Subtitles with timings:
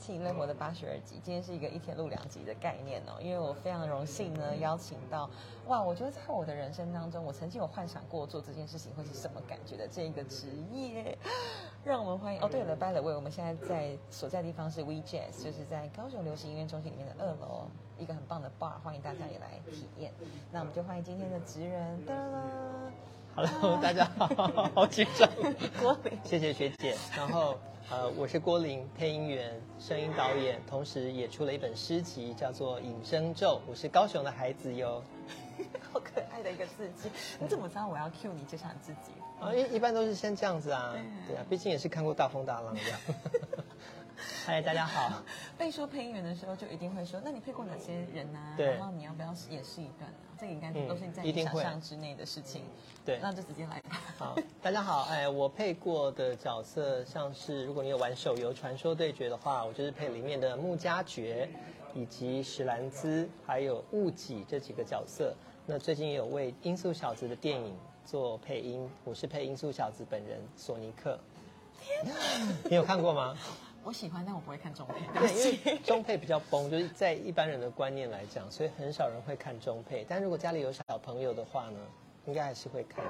[0.00, 3.20] 七累活的八十二集，今天是一个一天录两集的概念哦。
[3.20, 5.28] 因为我非常荣幸呢，邀请到
[5.68, 11.16] 哇，我觉得在我的人生当中，我曾经有幻想过做这件事情会是什么感觉的这一个职业。
[11.84, 20.12] 让我们欢迎哦，对了，by the way，我们现在在所在地方是 We Jazz，就是在高雄流行音乐中心里面的二楼，一个很棒的 bar，欢迎大家也来体验。
[20.50, 22.90] 那我们就欢迎今天的职人，噔啦。
[23.46, 24.28] Hello，大家好，
[24.74, 25.26] 好紧张。
[25.80, 26.94] 郭林，谢谢学姐。
[27.16, 27.58] 然后
[27.90, 33.58] 呃，我是郭林，配音员、声音导演，同时也出了一本诗集，叫做《隐身咒》。
[33.70, 35.02] 我是高雄的孩子哟。
[35.90, 39.12] 好可爱的一个字迹，你怎么知道我要 cue 你介绍你自己？
[39.40, 40.94] 啊，一一般都是先这样子啊，
[41.26, 43.00] 对啊，毕竟也是看过大风大浪这样。
[44.44, 45.22] 嗨，大家好。
[45.56, 50.29] 被说配音员的时候，就一定会说，那你配过哪些人呢、对然后你要不要演示一段啊？
[50.40, 52.62] 这个应该嗯都是你在你想象之内的事情。
[53.04, 54.00] 对那就直接来吧。
[54.16, 61.46] 好，大家好，哎，我配过的角色像是，如果你有玩手游《传说对决》的话，我就是配里面的穆家爵，
[61.94, 65.34] 以及石兰兹，还有雾己这几个角色。
[65.66, 67.76] 那最近也有为《音速小子》的电影
[68.06, 71.18] 做配音，我是配音速小子本人索尼克。
[72.68, 73.36] 你有看过吗？
[73.82, 74.94] 我喜欢，但我不会看中配。
[75.18, 80.04] 对，因为 中配比较崩，就是在一般人的观念来讲，所以很少人会看中配。
[80.08, 81.78] 但如果家里有小朋友的话呢，
[82.26, 83.04] 应该还是会看。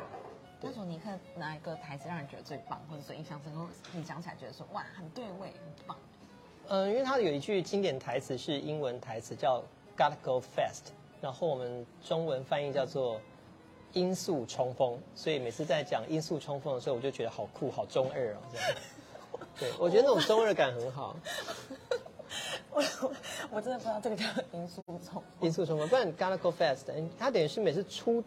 [0.61, 3.67] 那时候你看哪一个台词让人觉得最棒，或者最印象深刻？
[3.93, 5.97] 你讲起来觉得说哇，很对味，很棒。
[6.69, 9.63] 嗯，因为它有一句经典台词是英文台词，叫
[9.97, 13.21] “Gotta go fast”，然后我们中文翻译叫做
[13.93, 14.97] “音速冲锋”。
[15.17, 18.71] 所以每次在讲音速冲锋的时候，我就觉得好酷，好中二哦，这样。
[19.59, 21.17] 对，我觉得那种中二感很好。
[22.73, 22.83] 我
[23.51, 25.23] 我真的不知道这个叫音速冲。
[25.41, 26.85] 音速冲锋，不然 “Gotta go fast”，
[27.19, 28.23] 它等于是每次出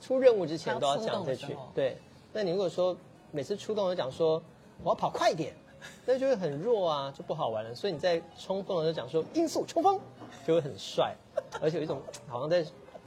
[0.00, 1.56] 出任务之前都要讲这句。
[1.74, 1.96] 对，
[2.32, 2.96] 那你如果说
[3.32, 4.42] 每次出动就讲说
[4.82, 5.54] 我要跑快一点，
[6.04, 7.74] 那就会很弱啊，就不好玩了。
[7.74, 9.98] 所以你在冲锋的时候讲说音速冲锋，
[10.46, 11.16] 就会很帅，
[11.60, 12.64] 而且有一种好像在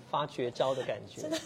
[0.09, 1.22] 发绝招的感觉。
[1.22, 1.38] 真的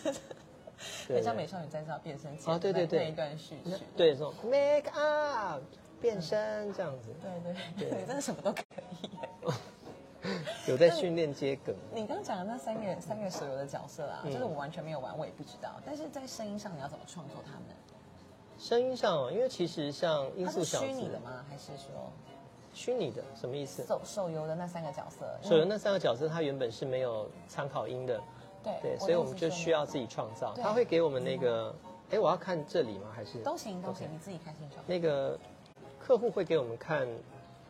[1.07, 3.71] 很像美少女战士要变身前啊对对对那一段序曲。
[3.95, 5.61] 对，这种 make up
[6.03, 8.59] 变身这样子，对对对，你真的什么都可
[8.91, 9.09] 以。
[10.67, 11.73] 有在训练接梗。
[11.93, 15.71] 你刚刚讲的那三个三个手游的角色啊，嗯就是我完全没有玩，我也不知道。
[15.85, 17.63] 但是在声音上，你要怎么创作他们？
[18.59, 21.45] 声音上哦，因为其实像音速小子，虚拟的吗？
[21.49, 22.11] 还是说
[22.73, 23.85] 虚拟的什么意思？
[23.85, 25.25] 手手游的那三个角色？
[25.41, 28.21] 手游那三个角色，它原本是没有参考音的，
[28.61, 30.53] 对对，所以我们就需要自己创造。
[30.53, 31.73] 对他会给我们那个，
[32.11, 33.07] 哎，我要看这里吗？
[33.13, 34.83] 还是都行都行你自己开心就好。
[34.87, 35.37] 那个
[36.05, 37.07] 客户会给我们看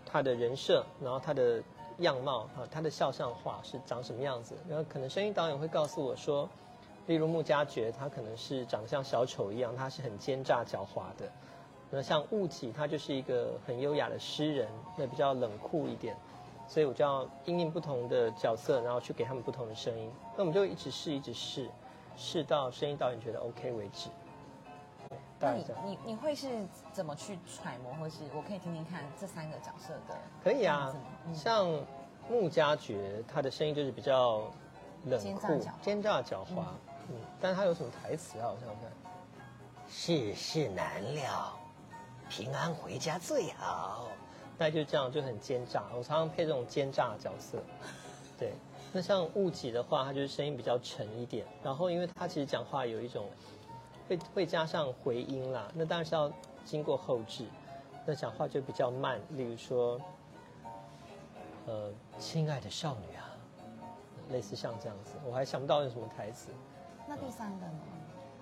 [0.08, 1.62] 他的人设，然后他的
[2.00, 6.50] 样貌啊，他的肖像画是长什么样子，然后可能声音导演会告诉我说，
[7.06, 11.32] 例如穆加爵，他可能是长得像小丑一样，他是很奸诈狡猾的。
[11.92, 14.68] 那像雾己，他就是一个很优雅的诗人，
[14.98, 16.16] 那比较冷酷一点，
[16.68, 20.12] 所以我就要应应不同的角色，然后去给他们不同的声音。
[20.36, 21.70] 那我们就一直试，一直试，
[22.18, 24.10] 试到声音导演觉得 OK 为止。
[25.44, 25.66] 那你。
[25.86, 26.48] 你你会是
[26.92, 30.96] 怎么去揣摩，或是我可以听听看这三个角色的可以啊
[31.34, 31.68] 像
[32.30, 34.52] 穆家爵，他的声音就是比较
[35.06, 36.64] 冷酷奸诈狡猾、
[37.10, 38.48] 嗯，但是他有什么台词啊？
[38.50, 38.90] 我想想看，
[39.90, 41.54] 世事难料，
[42.30, 44.08] 平安回家最好。
[44.56, 45.84] 大概就这样，就很奸诈。
[45.98, 47.58] 我常常配这种奸诈的角色。
[48.38, 48.54] 对，
[48.94, 53.26] 那像雾己的话，他就是声音比较沉一点，然后因为他其实讲话有一种
[54.08, 56.32] 会会加上回音啦，那当然是要
[56.66, 57.46] 经过后置，
[58.06, 59.20] 那讲话就比较慢。
[59.32, 60.00] 例如说，
[61.66, 63.32] 呃，亲爱的少女啊，
[64.30, 66.50] 类似像这样子，我还想不到有什么台词。
[67.08, 67.80] 那第三个呢？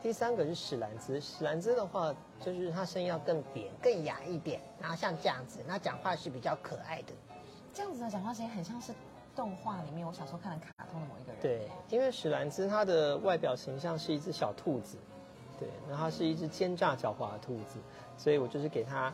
[0.04, 7.14] 第三个是史兰兹，史兰兹的话就是他声音要更扁、更哑一点，然后像这样子，那讲话是比较可爱的。
[7.72, 8.92] 这样子的讲话声音很像是
[9.36, 11.40] 动画里面我小时候看的卡通的某一个人。
[11.40, 14.98] 对，因为史兰兹他的外表形象是一只小兔子，
[15.62, 17.78] 对，然后它是一只奸诈狡猾的兔子，
[18.18, 19.14] 所以我就是给它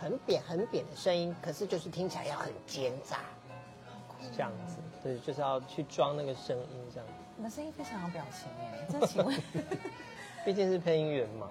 [0.00, 3.18] 很扁很扁的声音，可是就是听起来要很奸诈，
[4.18, 7.06] 是这样子，对，就是要去装那个声音这样，
[7.36, 9.38] 你的声音非常有表情哎，这请问
[10.46, 11.50] 毕竟是配音员嘛，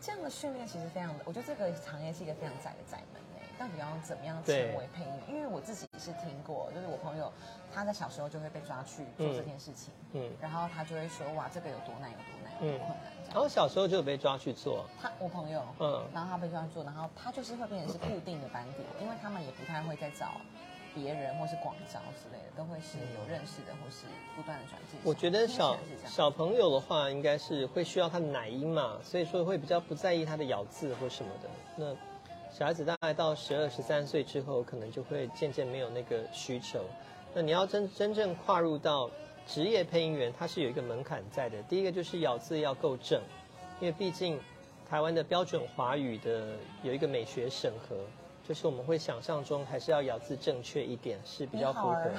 [0.00, 5.30] 这样的训练其实非常的，我觉得这个行业是一个非常窄的窄门哎，到底要怎么样成为配音员？
[5.30, 7.32] 因为我自己是听过，就是我朋友
[7.74, 13.34] 他在小时候就会被抓去做这件事情，嗯，然后他就会说哇，这个有多难，有多难，有多困难这样。
[13.34, 20.32] 然后小时候就有被抓去做，他我朋友，嗯然后他被抓去做，然后他就是会变成是固定的班底，因为他们也不太会再找
[20.94, 24.96] 别人或是广招之类的，都会是有认识的或是不断的转介。
[25.04, 25.76] 我觉得小
[26.06, 31.48] 小朋友的话，应该是会需要他的奶音嘛，所以说会比较不在意他的咬字或什么的。
[31.76, 31.94] 那
[32.50, 36.80] 小孩子大概到十二、十三岁之后，可能就会渐渐没有那个需求。
[37.34, 39.10] 那你要真真正跨入到
[39.46, 41.62] 职业配音员，他是有一个门槛在的。
[41.62, 43.22] 第一个就是咬字要够正，
[43.80, 44.38] 因为毕竟
[44.90, 47.96] 台湾的标准华语的有一个美学审核，
[48.46, 52.10] 就是我们会想象中还是要咬字正确一点是比较符合。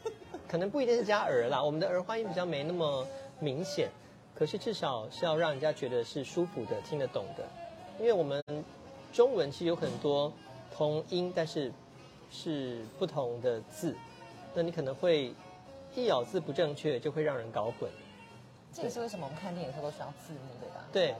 [0.46, 3.06] 可能不一定是加儿啦，我们的儿化音比较没那么
[3.40, 3.88] 明显，
[4.34, 7.44] 可是至少是要让人家觉得是舒服的、听得懂的。
[7.98, 8.42] 因为我们
[9.12, 10.30] 中文其实有很多
[10.72, 11.72] 同音，但是
[12.30, 13.96] 是不同的字，
[14.54, 15.32] 那你可能会
[15.94, 17.88] 一咬字不正确，就会让人搞混。
[18.72, 20.84] 这也是为什么我们看电影的时候都需要字幕，对吧？
[20.92, 21.14] 对，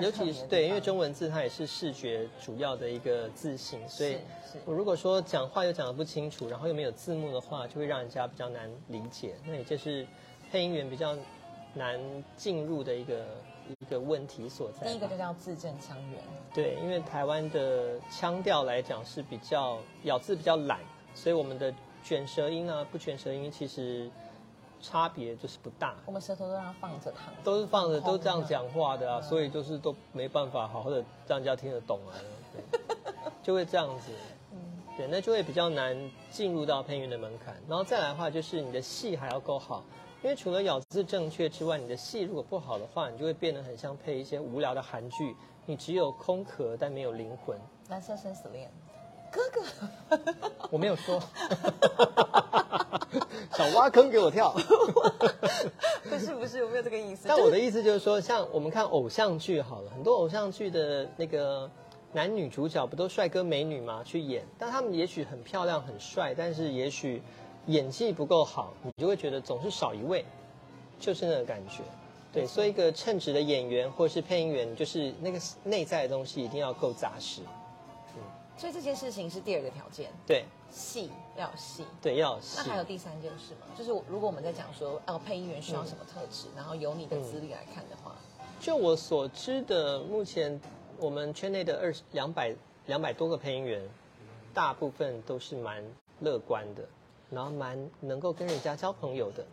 [0.00, 4.18] 尤其是对，因为中文字它也是视觉主要的一个字形，所以
[4.64, 9.36] 我如果说讲话又讲的不清楚，然后又没有字幕的话，就会让人家比较难理解。
[9.46, 10.04] 那也就是
[10.50, 11.16] 配音员比较
[11.74, 12.00] 难
[12.36, 13.24] 进入的一个
[13.80, 14.88] 一个问题所在。
[14.88, 16.20] 第一个就叫字正腔圆，
[16.52, 20.80] 对，因为台湾的腔调来讲是比较咬字比较懒，
[21.14, 21.72] 所以我们的
[22.08, 24.10] 卷舌音啊、不卷舌音其实
[24.80, 25.94] 差别就是不大。
[26.06, 32.16] 我们舌头都要放着躺，都是放着都这样讲话的啊，嗯所以就是都没办法好好的让人家听得懂啊，
[32.54, 32.80] 对
[33.42, 34.10] 就会这样子。
[34.52, 34.58] 嗯
[34.96, 35.94] 对，那就会比较难
[36.30, 37.54] 进入到配音员的门槛。
[37.68, 39.84] 然后再来的话，就是你的戏还要够好，
[40.22, 47.58] 因为除了咬字正确之外，你的戏如果不好的话，你就会变得很像配一些无聊的韩剧，你只有空壳但没有灵魂。
[47.90, 48.70] 蓝色生死恋，
[49.38, 50.20] 哥哥，
[50.70, 51.22] 我没有说，
[53.56, 54.52] 想挖坑给我跳。
[56.08, 57.28] 不是不是，我没有这个意思。
[57.28, 61.70] 但我的意思就是说，像我们看偶像剧好了，很多偶像剧的那个
[62.12, 67.22] 男女主角不都帅哥美女嘛去演，但他们也许很漂亮很帅，但是也许
[67.66, 70.24] 演技不够好，你就会觉得总是少一位，
[70.98, 71.82] 就是那个感觉。
[72.32, 77.40] 对，所以一个称职的演员或是配音员，就是那个内在的东西一定要够扎实。
[78.58, 81.84] 所以这件事情是第二个条件，对戏要有戏。
[82.02, 82.64] 对，要有戏那。
[82.64, 83.68] 还有第三件事吗？
[83.76, 88.16] 就是如果我们在讲说，哦，配音员需要什么特质，然后由你的资历来看的话，
[88.60, 90.60] 就我所知的，目前
[90.98, 92.52] 我们圈内的二两百
[92.86, 93.80] 两百多个配音员，
[94.52, 95.84] 大部分都是蛮
[96.18, 96.82] 乐观的，
[97.30, 99.46] 然后蛮能够跟人家交朋友的。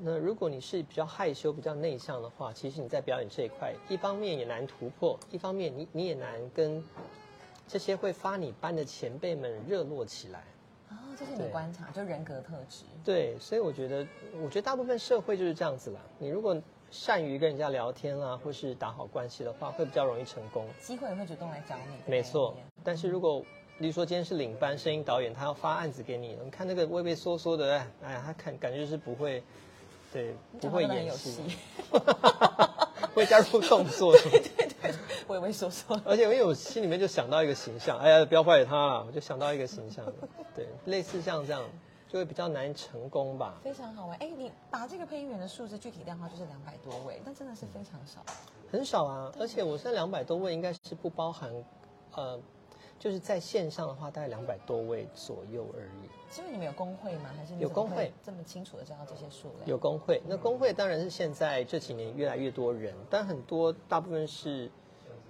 [0.00, 6.82] 那如果你是比较害羞、比较内向的话，其实你在表演这一块，一方面也难突破，一方面你你也难跟
[7.68, 10.42] 这些会发你班的前辈们热络起来。
[10.90, 12.84] 哦，这是你观察，就人格特质。
[13.04, 14.06] 对，所以我觉得，
[14.42, 16.00] 我觉得大部分社会就是这样子啦。
[16.18, 16.60] 你如果
[16.90, 20.66] 善于跟人家聊天啊，或是打好关系的话，会比较容易成功。
[20.80, 22.10] 机会会主动来找你。
[22.10, 23.44] 没错但是如果，
[23.78, 29.42] 例如说今天是领班声音导演，他要发案子给你，你看那个畏畏缩缩的，哎哎呀，他看感觉就是不会，
[30.10, 31.58] 对，不会演戏戏，，
[33.18, 34.12] 会加入动作。
[34.12, 34.94] 对 对对
[35.26, 36.00] 畏畏缩缩。
[36.04, 40.04] 而且因为我心里面就想到一个形象，哎呀，不要怪他了，我就想到一个形象，
[40.56, 41.62] 对，类似像这样，
[42.08, 43.60] 就会比较难成功吧。
[43.62, 48.24] 非常好玩，哎，你把这个配音员的数字具体量化就是两百多位，但真的是非常少。
[48.70, 51.50] 很少啊，而且我现在两百多位应该是不包含，
[52.14, 52.38] 呃，
[52.98, 56.34] 就是在线上的话，大概两百多位左右而已。
[56.34, 57.30] 是因为你们有工会吗？
[57.36, 59.66] 还是有工会这么清楚的知道这些数量？
[59.66, 64.70] 有工会，那工会当然是现在这几年越来越多人，但很多大部分是，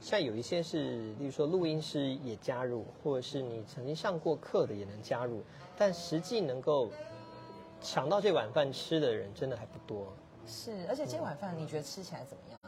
[0.00, 5.42] 现在有一些是，例如说录音师也加入，或者是你曾经上过课的也能加入，
[5.76, 6.90] 但实际能够
[7.80, 10.12] 抢到这碗饭吃的人真的还不多。
[10.46, 12.58] 是，而且这碗饭你觉得吃起来怎么样？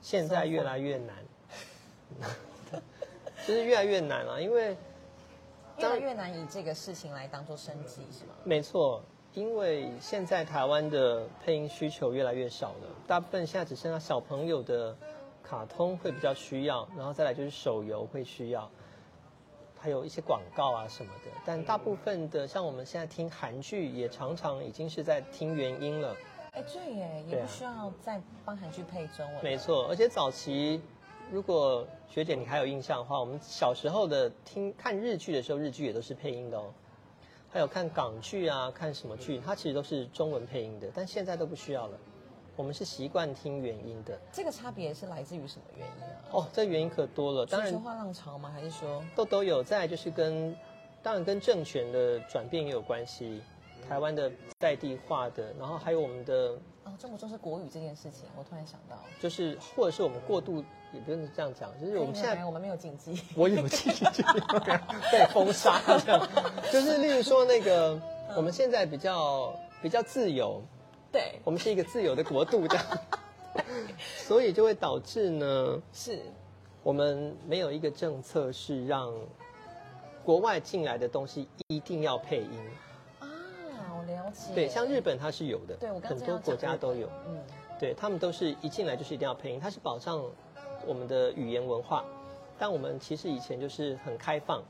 [0.00, 1.16] 现在越来越难，
[3.46, 4.76] 就是越来越难了、因为
[5.78, 8.34] 越来越难以这个事情来当做生计，是吗？
[8.44, 9.02] 没错，
[9.34, 14.96] 因为现在台湾的配音需求越来越少了，大部分现在只剩下小朋友的
[15.42, 18.70] 卡通会比较需要，然后再来就是手游会需要，
[19.78, 21.30] 还有一些广告啊什么的。
[21.44, 26.16] 但大部分的像我们现在听韩剧，也常常已经是在听原音了。
[26.52, 29.42] 哎，对耶，也不需要再帮韩剧配中文。
[29.42, 30.82] 没错，而且早期
[31.32, 36.64] 如果学姐你还有印象的话，我们小时候的听看日剧的时候，日剧也都是配音的哦。
[37.50, 41.96] 还有看港剧啊，看什么剧，它其实都是中文配音的，但现在都不需要了。
[42.54, 44.20] 我们是习惯听原音的。
[44.30, 46.20] 这个差别是来自于什么原因啊？
[46.32, 48.50] 哦，这原因可多了，当然全球化浪潮吗？
[48.52, 49.62] 还是说都都有。
[49.62, 50.54] 再来就是跟，
[51.02, 53.40] 当然跟政权的转变也有关系，
[53.88, 58.26] 台湾的在地化的，然后还有我们的哦，重不重视国语这件事情？
[58.36, 63.20] 我突然想到，就是或者是我们过度，也不用这样讲，就是我们现在哎我们没有禁忌。
[63.36, 64.04] 我有禁忌
[65.10, 66.28] 被封杀这样，
[66.72, 68.00] 就是例如说那个
[68.36, 70.62] 我们现在比较比较自由，
[71.10, 72.86] 对，我们是一个自由的国度这样，
[74.18, 76.20] 所以就会导致呢，是。
[76.84, 79.14] 我们没有一个政策是让
[80.24, 82.50] 国外进来的东西一定要配音。
[84.06, 84.54] 了解。
[84.54, 87.08] 对，像日本它是有的，对我刚很多国家都有。
[87.28, 87.38] 嗯，
[87.78, 90.24] 对他们都是一进来就是一定要配音，它是保障
[90.86, 92.04] 我们的语言文化。
[92.58, 94.62] 但我们其实以前就是很开放，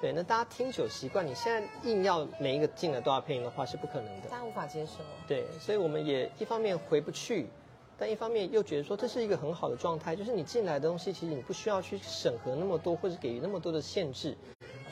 [0.00, 4.28] 对，那大家听久习惯，你现在硬要每一个进来都要配音的话是不可能的。
[4.28, 4.94] 大家无法接受。
[5.28, 7.46] 对，所以我们也一方面回不去，
[7.96, 14.36] 但一方面又觉得说这是一个很好的状态，就是你进来的东西其实你不需要去审核那么多，或者给予那么多的限制，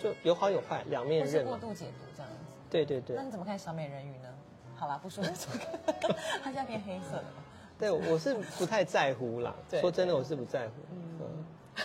[0.01, 1.45] 就有好有坏，两面刃。
[1.45, 2.44] 过度解读这样子。
[2.75, 4.29] 对对对那，你怎么看小美人鱼呢？
[4.75, 7.45] 好啦，不说这个，它现在变黑色了嘛。
[7.79, 9.55] 对我是不太在乎啦。
[9.71, 10.73] 对说真的，我是不在乎。
[10.91, 11.45] 嗯，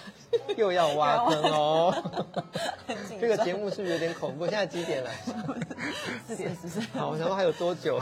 [0.57, 1.93] 又要挖坑哦。
[3.19, 4.45] 这个节目是不是有点恐怖？
[4.47, 5.11] 现在几点了？
[6.25, 6.81] 四点十四。
[6.97, 7.99] 好，我想说还有多久？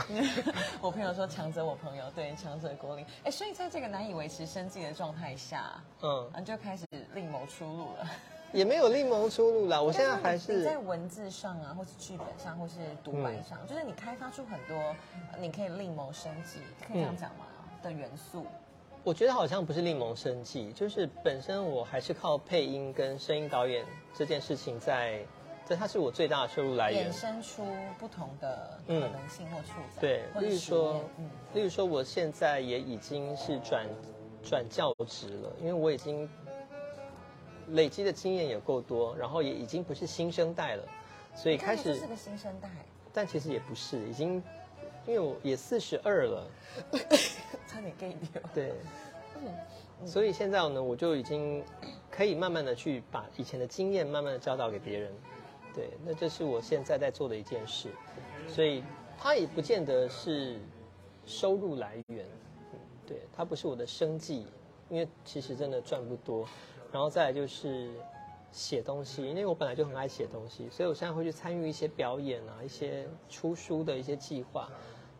[0.80, 3.04] 我朋友说强者我朋友，对，强者郭林。
[3.24, 8.06] 哎，所以在这个难以维持生计的状态下，嗯，你就开始另谋出路了。
[8.52, 9.80] 也没有另谋出路啦。
[9.80, 12.74] 我现在还你是在文字上啊，或是剧本上，或是
[13.04, 14.76] 独白上，就是你开发出很多
[15.32, 17.46] 呃你可以另谋生计，可以这样讲吗？
[17.82, 18.44] 的元素。
[19.04, 25.20] 我觉得好像不是另谋生计，就是本身我还是靠配音跟声音导演这件事情在，
[25.64, 27.14] 这它是我最大的收入来源衍。
[27.14, 27.64] 生出
[27.98, 33.86] 不同的可能性或触角，对，或如说，嗯，例如说，我现在也已经是转
[34.42, 36.28] 转教职了，因为我已经
[37.72, 40.84] 累积的经验也够多，然后也已经不是新生代了，
[41.34, 42.70] 所以开始是个新生代，
[43.12, 44.42] 但其实也不是，已经
[45.06, 46.46] 因为我也四十二了，
[47.66, 48.42] 差点 gay 掉。
[48.54, 48.72] 对，
[49.42, 51.64] 嗯所以现在呢，我就已经
[52.10, 55.12] 可以慢慢的去把以前的经验慢慢的教导给别人，
[55.74, 57.88] 对，那这是我现在在做的一件事，
[58.46, 58.84] 所以
[59.18, 60.60] 它也不见得是
[61.26, 62.24] 收入来源，
[62.72, 64.46] 嗯，对，它不是我的生计，
[64.88, 66.46] 因为其实真的赚不多，
[66.92, 67.90] 然后再来就是
[68.50, 74.70] 写东西，因为我本来就很爱写东西，所以我现在会去参与一些表演啊，一些出书的一些计划，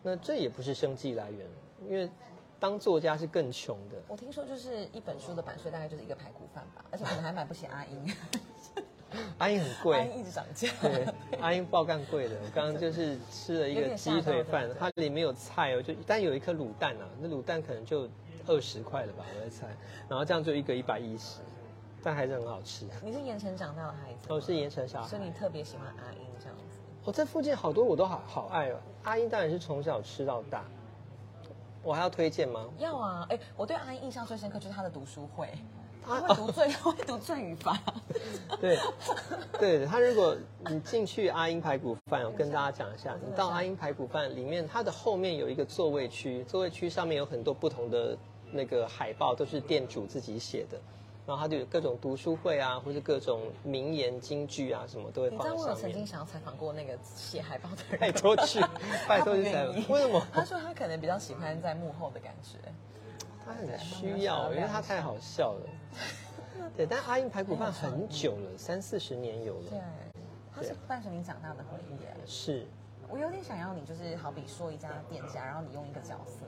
[0.01, 1.45] 那这也不是生计来源，
[1.87, 2.09] 因为
[2.59, 3.95] 当作家是更穷的。
[4.07, 8.13] 我听说就是一本书的版税大概就是一个排骨饭吧，而且可能还买不起阿英，
[9.37, 10.67] 阿英很阿贵，英一直涨价。
[10.81, 11.07] 对，
[11.39, 12.35] 阿英爆干贵的。
[12.43, 18.09] 我刚刚就是吃了一个鸡腿饭 它里面有菜哦，就但有一颗卤蛋啊，那卤蛋可能就
[18.47, 19.67] 二十块了吧，我在猜。
[20.09, 21.39] 然后这样就一个一百一十，
[22.03, 22.85] 但还是很好吃。
[23.03, 26.79] 你是盐城长大的孩子吗，我是盐城小孩所以，你特别喜欢阿英这样子。
[27.03, 28.75] 我这附近好多我都好好爱哦。
[29.03, 30.63] 阿英当然是从小吃到大，
[31.83, 32.65] 我还要推荐吗？
[32.77, 35.47] 要啊，哎，我对阿英印象最深刻就是她的读书会，
[36.05, 37.77] 啊她会读最， 她会读最语法。
[38.59, 38.77] 对，
[39.59, 40.35] 对他如果
[40.69, 48.17] 你进去阿英排骨饭，我跟大家讲一下，你到阿英排骨饭里面，它的后面有一个座位区，座位区上面有很多不同的
[48.51, 50.77] 那个海报，都是店主自己写的，
[51.29, 55.67] 然后他就有各种读书会啊，或是各种名言金句啊，什么都会你知道放在上面。
[55.67, 58.59] 我有曾经想要采访过那个写海报的人，拜托去，
[59.07, 60.25] 拜托去采访，为什么？
[60.33, 62.57] 他说他可能比较喜欢在幕后的感觉。
[63.45, 65.69] 他很需要，因为他太好笑了。
[66.75, 69.85] 对，但阿英排骨饭很久了，三四十年有了对了。，
[70.55, 72.15] 它是伴随你长大的回忆耶。
[72.25, 72.65] 是，
[73.07, 76.45] 我有点想要你，就是好比说一家店家，然后你用一个角色，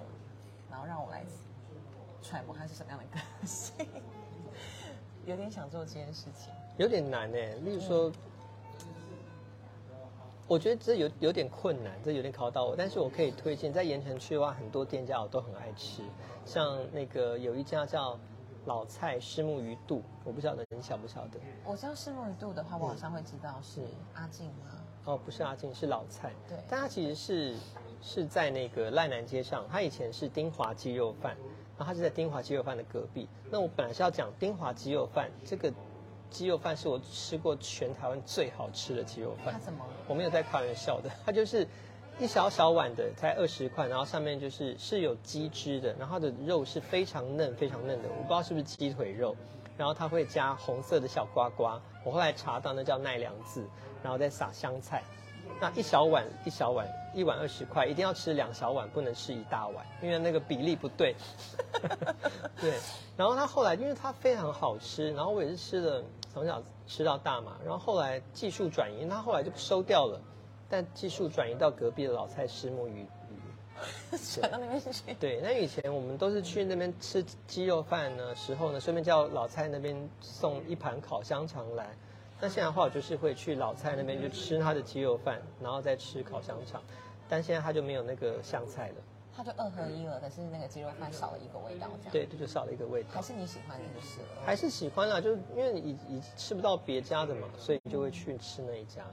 [0.71, 1.23] 然后让我来
[2.19, 3.75] 揣摩他是什么样的个性，
[5.25, 6.51] 有点想做这件事情。
[6.77, 7.37] 有点难呢。
[7.63, 8.11] 例如说，
[10.47, 12.75] 我觉得这有有点困难，这有点考到我。
[12.75, 16.01] 但是我可以推荐，在盐城区的话，很多店家我都很爱吃，
[16.45, 18.19] 像那个有一家叫
[18.65, 21.39] 老蔡虱目鱼肚，我不晓得你晓不晓得？
[21.65, 23.81] 我知道世梦一度的话，我好像会知道是
[24.13, 24.81] 阿静吗？
[25.05, 26.31] 哦，不是阿静，是老蔡。
[26.47, 27.55] 对但他其实是
[28.01, 31.35] 是在那个赖南街上，他以前是丁华鸡肉饭，
[31.81, 33.27] 然后他是在丁华鸡肉饭的隔壁。
[33.49, 35.73] 那我本来是要讲丁华鸡肉饭，这个
[36.29, 39.59] 鸡肉饭是我吃过全台湾最好吃的鸡肉饭他。
[39.59, 39.83] 怎么？
[40.07, 41.67] 我没有在开玩笑的， 它就是
[42.19, 49.35] 一小小碗的，才二十块，然后上面就是是有鸡汁的，然后它的肉是非常嫩非常嫩的，我不知道是不是鸡腿肉，
[49.75, 53.65] 然后它会加红色的小瓜瓜，我后来查到那叫奈良子，
[54.03, 55.01] 然后再撒香菜，
[55.61, 61.15] 那一小碗一小碗，一碗二十块，一定要吃两小碗，不能吃一大碗，因为那个比例不对。
[62.59, 62.73] 对，
[63.15, 66.03] 然后它后来因为它非常好吃，然后我也是吃了
[66.33, 70.19] 从小吃到大嘛，然后后来技术转移，它后来就收掉了，
[70.67, 73.07] 但技术转移到隔壁的老蔡石目鱼鱼。
[74.35, 75.13] 传到那边去？
[75.19, 81.87] 对，那以前我们都是去那边吃鸡肉饭呢，时候呢，顺便叫老蔡那边送一盘烤香肠来。
[82.41, 86.81] 那现在的话，我就是会去老蔡那边就吃他的鸡肉饭，然后再吃烤香肠。
[87.29, 88.95] 但现在他就没有那个香菜了，
[89.33, 92.11] 它就二合一了，可是那个鸡肉饭少了一个味道，这样。
[92.11, 93.21] 对，这就少了一个味道还。
[93.21, 94.41] 是你喜欢的就是了。
[94.43, 99.03] 还是喜欢啦，就是因为你你吃不到别家的嘛，所以你就会去吃那一家。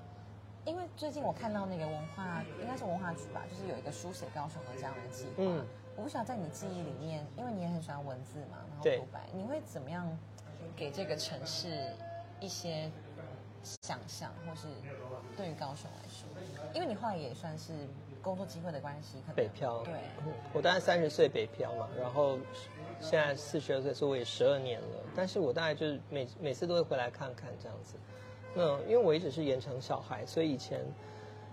[0.65, 5.33] 因为最近我看到那个文化，应该是文化局吧，就是有一个书写高雄的这样的计划。
[5.37, 5.65] 嗯
[5.97, 10.09] 我不晓得在你记忆里面，因为你也很喜欢文字嘛，然后白，你会怎么样
[10.77, 11.93] 给这个城市
[12.39, 12.89] 一些
[13.83, 14.67] 想象，或是
[15.37, 16.29] 对于高雄来说，
[16.75, 17.73] 因为你后来也算是
[18.23, 19.95] 工作机会的关系，可能北漂，对，
[20.27, 22.39] 嗯我大概三十岁北漂嘛，然后
[23.01, 24.87] 现在四十二岁，所以我也十二年了。
[25.15, 27.95] 但是我大概就是每每次都会回来看看这样子。
[28.55, 30.81] 那因为我一直是盐城小孩，所以以前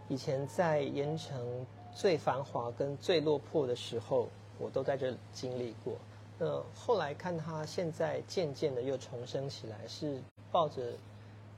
[0.08, 5.94] 以前在盐城最繁华跟最落魄的时候，我都在这经历过。
[6.38, 10.82] 那后来看他现在渐渐的又重生起来，是抱着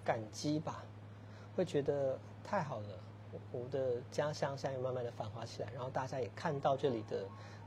[0.08, 0.86] 感激吧，
[1.54, 2.88] 会觉得太好了。
[3.34, 7.26] 我我的家乡现在又慢慢的繁华起来，然后大家也看到这里的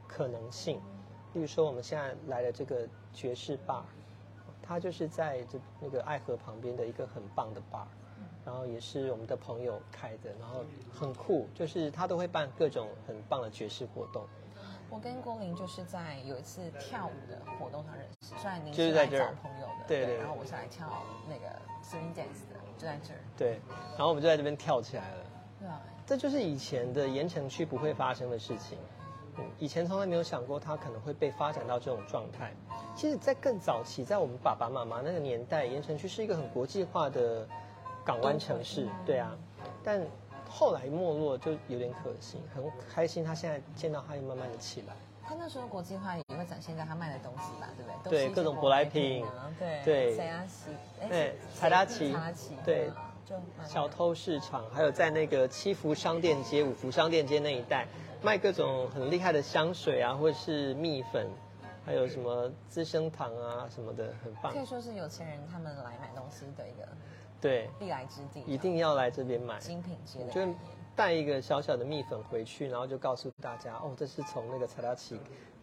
[0.09, 0.81] 可能性。
[1.35, 3.83] 例如说，我们现在来的这个爵士 bar，
[4.63, 7.85] 它就是在这那个爱河旁边的一个很棒的 bar，
[8.43, 14.25] 然后也是我们的朋友开的，然后很酷，就是他都会办各种很棒的爵士活动。
[14.91, 21.47] 我跟郭林就是在有一次跳舞的活动上认识，虽然您就是在来找朋友的，对对然后我是来跳那个
[21.83, 23.61] swing dance 的，就在这儿，对，
[23.97, 25.25] 然后我们就在这边跳起来了。
[25.61, 28.77] 对啊，这就是以前的盐城区不会发生的事情。
[29.39, 32.53] 嗯，以前从来没有想过它可能会被发展到这种状态。
[32.97, 37.47] 其实，在更早期，在我们爸爸妈妈那个年代，盐城区是一个很国际化的
[38.05, 39.31] 港湾城市，对啊。
[39.85, 40.05] 但
[40.51, 44.95] 后来没落就有点可惜，很开心，他现在见到他又慢慢的起来。
[45.23, 47.95] 他那时候国际化也会展现在他卖的东西吧，对不对？
[48.03, 52.13] 都对是各种舶来品啊，对对谁啊西，哎对是财达奇
[52.65, 52.91] 对
[53.65, 57.87] 小偷市场，还有在那个七福商店街、五福商店街那一带，
[58.21, 61.29] 卖各种很厉害的香水啊，或者是蜜粉，
[61.87, 64.59] 还有什么资生堂啊什么的，很棒可。
[64.59, 66.89] 以说是有钱人他们来买东西的一个
[67.41, 70.55] 对，必来之地，一定要来这边买，精品街的就。
[70.97, 75.19] 带一个小小的蜜粉回去，然后就告诉大家，哦，这是从那个材料起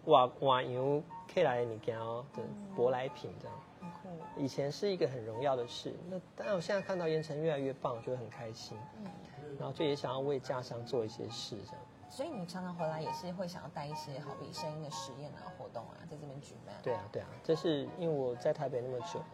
[0.05, 2.41] 瓦瓦油 K 来的米干哦的
[2.75, 3.55] 舶来品这样。
[3.79, 8.75] 很酷，以前是一个很荣耀的事，那但我现在看到盐城越来越棒，我觉得很开心。
[8.95, 9.11] 嗯，
[9.59, 11.81] 然后就也想要为家乡做一些事，这样。
[12.09, 16.73] 所以你常常回来也是会想要带一些好比声音的实验啊活动啊，在这边举办。
[16.81, 19.25] 对啊，对啊，这是因为我在台北那么久了，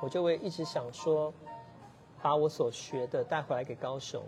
[0.00, 1.34] 我就会一直想说，
[2.22, 4.22] 把我所学的带回来给高雄。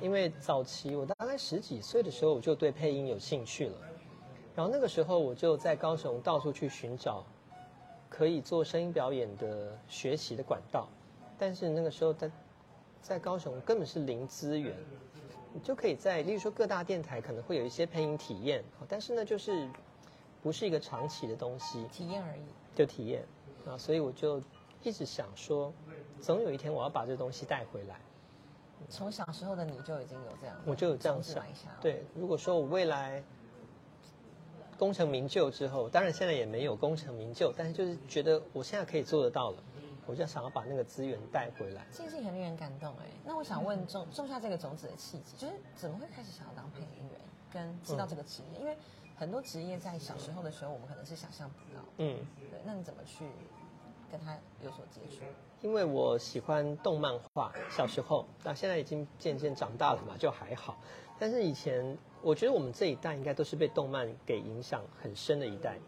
[0.00, 3.76] 因为早期我大概十几岁的时候，我就对配音有兴趣了，
[4.56, 7.24] 然后那个时候我就在高雄到处去寻找
[8.08, 10.88] 可以做声音表演的学习的管道，
[11.38, 12.30] 但是那个时候在
[13.00, 14.74] 在高雄根本是零资源，
[15.52, 19.68] 你就可以在例如说各大电台可能会有一些配音体验，但是呢就是
[20.42, 22.42] 不是一个长期的东西，体验而已。
[22.74, 23.24] 就体验。
[23.64, 24.42] 啊，所以我就
[24.84, 25.72] 一直想说，
[26.20, 27.98] 总有一天我要把这东西带回来。
[28.90, 31.42] 从小时候的你就已经有这样我就有这样想。
[31.80, 33.22] 对，如果说我未来
[34.76, 39.56] 功成名就之后，当然现在也没有功成名就，但是就是觉得我现在可以做得到了，
[40.04, 41.86] 我就想要把那个资源带回来。
[41.90, 43.06] 这件事情很令人感动哎。
[43.24, 47.18] 那我想问种种下这个种子的契机，就是怎么会开始想要当配音员，
[47.50, 48.60] 跟知道这个职业？
[48.60, 48.76] 因为
[49.16, 51.80] 很多职业在小时候的时候，我们可能是想象不到。
[51.96, 52.18] 嗯，
[52.50, 53.24] 对，那你怎么去
[54.10, 55.22] 跟他有所接触？
[55.60, 60.76] 因为我喜欢动漫画，小时候，那现在已经渐渐长大了嘛，就还好。
[61.18, 65.78] 但是以前，我觉得我们这一代应该都是被动漫给影响很深的一代，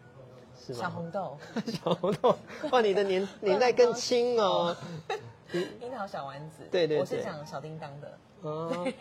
[0.59, 0.79] 是吗？
[0.79, 2.37] 小红豆、 小红豆，
[2.73, 4.75] 哇，你的年年代更轻哦。
[5.53, 8.93] 樱桃小丸子，对对对我是讲小叮当的，嗯，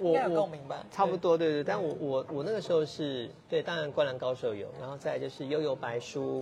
[0.00, 0.84] 应该有共鸣吧？
[0.90, 1.62] 差不多，对对。
[1.62, 6.40] 但我我我那个时候是对，当然《灌篮高手》有，然后再来就是《悠悠白书》，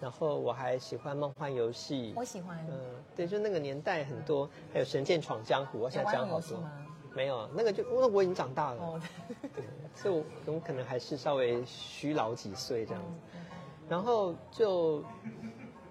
[0.00, 2.12] 然后我还喜欢梦幻游戏。
[2.16, 2.58] 我喜欢。
[2.70, 2.74] 嗯，
[3.14, 6.62] 对，就那个年代很多，还有《神剑闯江湖》，我现在讲好多。
[7.12, 9.02] 没有，那个就那我已经长大了，哦，
[9.54, 9.64] 对，
[9.96, 13.38] 所以我我可能还是稍微虚老几岁这样子。
[13.88, 15.02] 然后就，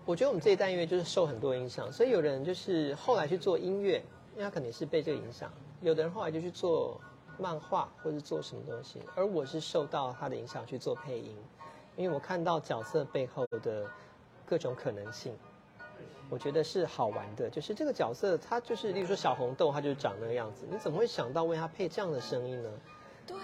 [0.06, 5.50] 我觉得我们这一代音乐就是受很多影响，所以有的人就是后来去做音乐，因为他肯定是被这个影响；
[5.82, 7.00] 有的人后来就去做
[7.38, 11.36] 漫画或者做什么东西，而我是受到他的影响去做配音，
[12.00, 13.86] 因为我看到角色背后的
[14.46, 15.38] 各种可能性。
[16.30, 22.70] 我觉得是好玩的，就是这个角色，他就是，例如说小红豆，他就是长那个样子，你怎么会想到为他配这样的声音呢？
[23.26, 23.36] 对，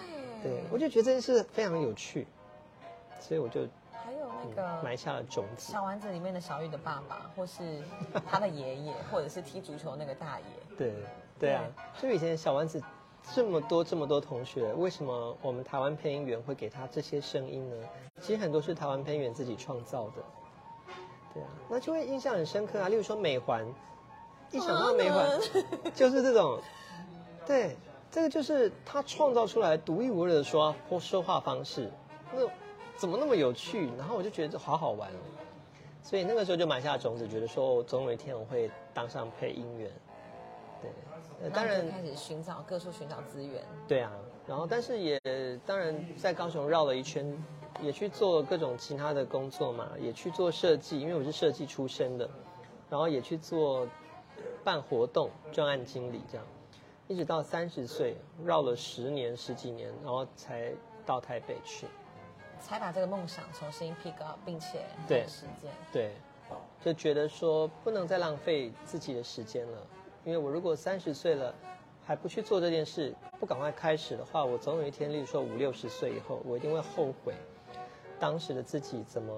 [0.43, 2.27] 对，我就觉得这件事非常有趣，
[3.19, 5.73] 所以我就还有那个埋下了种子。
[5.73, 7.81] 小丸子里面的小玉的爸爸，或是
[8.25, 10.45] 他的爷爷，或者是踢足球那个大爷，
[10.77, 10.93] 对
[11.39, 11.63] 对啊，
[11.99, 12.79] 就以前小丸子
[13.33, 17.75] 这么多这么多同学，为什么我们台湾配音员会给他这些声音呢？
[18.21, 20.23] 其实很多是台湾配音员自己创造的，
[21.33, 22.87] 对啊，那就会印象很深刻啊。
[22.87, 23.65] 例如说美环，
[24.51, 25.27] 一想到美环，
[25.93, 26.59] 就是这种，
[27.45, 27.75] 对，
[28.11, 31.91] 这个就是他创造出来独一无二的说或说话方式，
[32.33, 32.47] 那
[32.95, 33.89] 怎么那么有趣？
[33.97, 35.19] 然后我就觉得这好好玩哦，
[36.01, 39.91] 所以那个时候就埋下种子，觉得说总有一天我会当上配音员，
[40.81, 40.89] 对。
[41.43, 44.11] 呃当然开始寻找各处寻找资源，对啊，
[44.47, 45.19] 然后但是也
[45.65, 47.25] 当然在高雄绕了一圈，
[47.81, 52.29] 也去做各种其他的工作嘛，也去做设计，因为我是设计出身的，
[52.89, 53.87] 然后也去做
[54.63, 56.45] 办活动专案经理这样，
[57.07, 60.71] 一直到三十岁绕了十年十几年，然后才
[61.05, 61.85] 到台北去。
[62.59, 65.71] 才把这个梦想重新 pick up，并且对实践。
[65.91, 66.11] 对，
[66.83, 69.77] 就觉得说不能再浪费自己的时间了，
[70.25, 71.53] 因为我如果三十岁了
[72.03, 77.33] 还不去做这件事，不赶快开始的话，我总有一天，例如说五六十岁以后，我一定会后悔。
[78.19, 79.33] 当时的自己怎么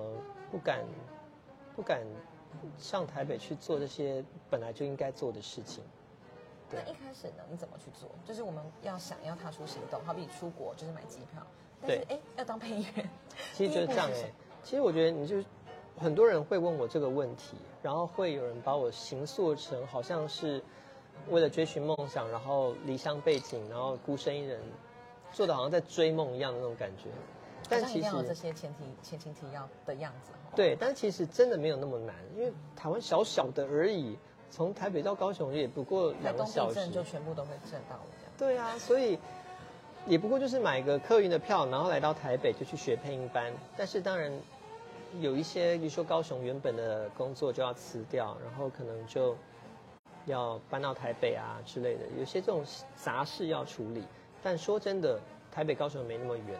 [0.51, 0.85] 不敢
[1.75, 2.01] 不敢
[2.77, 5.83] 上台北去做这些本来就应该做的事情。
[6.69, 6.79] 对。
[6.85, 8.09] 那一开始呢，你怎么去做？
[8.23, 11.45] 就是我们要想要踏出行动，好比出国就是买机票，
[11.81, 13.09] 但是哎，要当配音员，
[13.53, 14.09] 其实就是这样
[14.63, 15.41] 其实我觉得你就
[15.99, 20.61] 很多人会问我这个问题，然后会有人把我形塑成好像是
[21.29, 24.61] 为了追寻梦想，然后离乡背景，然后孤身一人，
[25.31, 27.09] 做的好像在追梦一样的那种感觉。
[27.69, 30.53] 但其好像一定要有这些前提、前情提要的样子哦。
[30.55, 34.17] 对，但其实真的没有那么难，因为台湾小小的而已，
[34.49, 36.87] 从台北到高雄也不过台两个东小时。
[36.89, 38.03] 就全部都会震到了
[38.37, 38.55] 这样。
[38.55, 39.19] 对啊，所以
[40.05, 43.51] 也不过就是买个客运的票，然后来到台北就去学配音班。
[43.75, 44.31] 但是当然
[45.19, 49.35] 有一些，比如说高雄原本的工作就要辞掉，然后可能就
[50.25, 52.63] 要搬到台北啊之类的，有些这种
[52.95, 54.03] 杂事要处理。
[54.43, 55.19] 但说真的，
[55.51, 56.59] 台北高雄没那么远。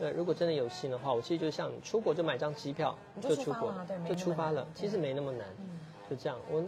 [0.00, 3.72] 呃，如果真的有心的话，我其实就像你出国就买张机票就出国
[4.08, 5.78] 就出发了，其实没那么难，嗯，
[6.10, 6.36] 就这样。
[6.50, 6.64] 我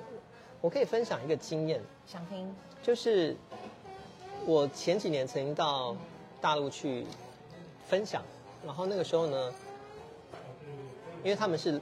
[0.61, 3.37] 我可以分享一个经验，想听就是
[4.45, 5.97] 我前几年曾经到
[6.41, 7.05] 大陆去
[7.89, 8.23] 分享，
[8.65, 9.53] 然后那个时候呢，
[11.27, 11.81] 因为他们是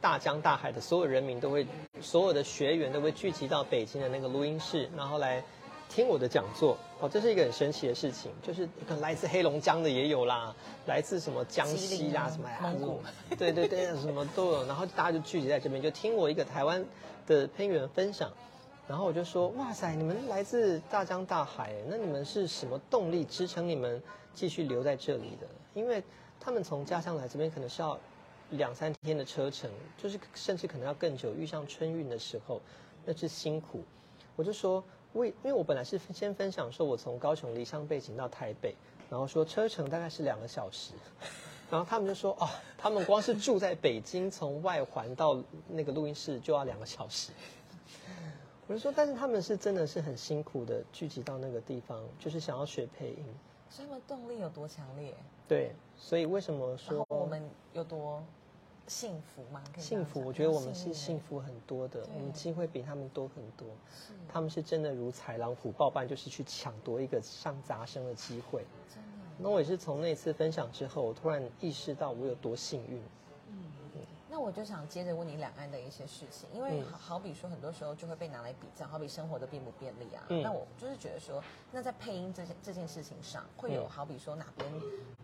[0.00, 1.66] 大江大海的，所有人民都会，
[2.00, 5.44] 所有的学员都会聚集到北京的那个录音室，然后来
[5.90, 6.74] 听我的讲座。
[6.98, 13.02] 哦，这是一个很神奇的事情，就是可能来自黑龙江的也有啦，来自什么江西啦什么呀，蒙古
[13.36, 16.82] 对对对，什么都有，然后大家就聚集在这边，就听我一个台湾
[17.26, 18.32] 的配音员分享。
[18.88, 25.46] 然后我就说，哇塞，你们来自大江大海，那你们是什么动力支撑你们继续留在这里的？
[25.74, 26.02] 因为
[26.40, 27.98] 他们从家乡来这边可能是要
[28.50, 31.34] 两三天的车程，就是甚至可能要更久。
[31.34, 32.60] 遇上春运的时候，
[33.04, 33.82] 那是辛苦。
[34.36, 34.82] 我就说，
[35.14, 38.74] 为因为我本来是先分享说我从高雄离乡背景到台北，
[39.10, 40.92] 然后说车程大概是两个小时，
[41.70, 47.32] 然后他们就说，哦，他们光是住在北京，从外环到那个录音室就要两个小时。
[48.66, 53.24] 我就说，但是他们是真的是很辛苦的聚集到那个地方，就是想要学配音。
[53.70, 55.12] 所以他们动力有多强烈，
[55.46, 57.42] 对，所以为什么说我们
[57.74, 58.22] 有多
[58.88, 59.62] 幸福吗？
[59.76, 60.24] 幸福？
[60.24, 63.68] 我觉得我们是幸福很多的，我们机会比他们多很多。
[64.28, 68.64] 他们是真的如豺狼虎豹般，就是去抢夺一个上杂生的机会。
[68.88, 69.08] 真的。
[69.38, 73.00] 那我也是从那次分享之后，我突然意识到我有多幸运。
[74.38, 80.22] 那我就想接着问你两岸的一些事情，因为嗯好好比说，很多时候就会被拿来比较，好比生活的便不便利啊。
[80.28, 84.72] 嗯那我就是觉得说，那在配音这件这件事情上，会有嗯好比说哪边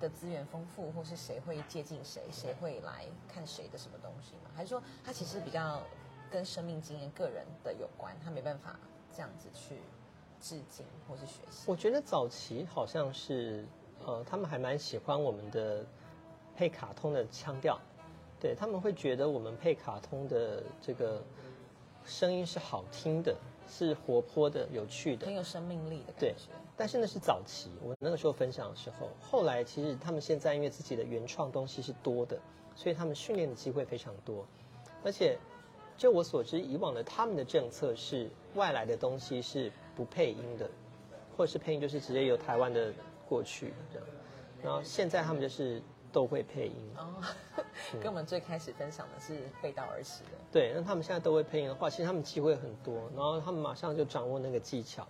[0.01, 4.51] 的资源丰富，或是谁会接近谁，谁会来看谁的什么东西吗？
[4.53, 5.81] 还是说它其实比较
[6.29, 8.77] 跟生命经验、个人的有关，他没办法
[9.15, 9.77] 这样子去
[10.41, 11.71] 致敬或是学习？
[11.71, 13.65] 我觉得早期好像是，
[14.05, 15.87] 呃，他们还蛮喜欢我们的
[16.57, 17.79] 配卡通的腔调，
[18.45, 21.25] 对他们会觉得我们配卡通的这个
[22.05, 23.35] 声音是好听的，
[23.67, 25.35] 是活泼的、有趣的很。
[25.35, 26.51] 有生命力的感对觉。
[26.77, 32.39] 但是那是早期，我那个时候分享的时候，后来其实他们现在因为自己的原创东西是多的，
[32.77, 34.47] 所以他们训练的机会非常多，
[35.03, 35.39] 而且
[35.97, 40.69] 就我所知，以往的他们的政策是外来的东西是不配音的，
[41.35, 42.93] 或者是配音就是直接由台湾的
[43.27, 44.07] 过去这样，
[44.63, 45.81] 然后现在他们就是
[46.15, 47.21] 都会配音，哦，
[48.01, 50.31] 跟我们最开始分享的是背道而驰的。
[50.53, 55.05] 对，那他们现在都会配音的话，其实他们机会很多，然后他们马上就掌握那个技巧。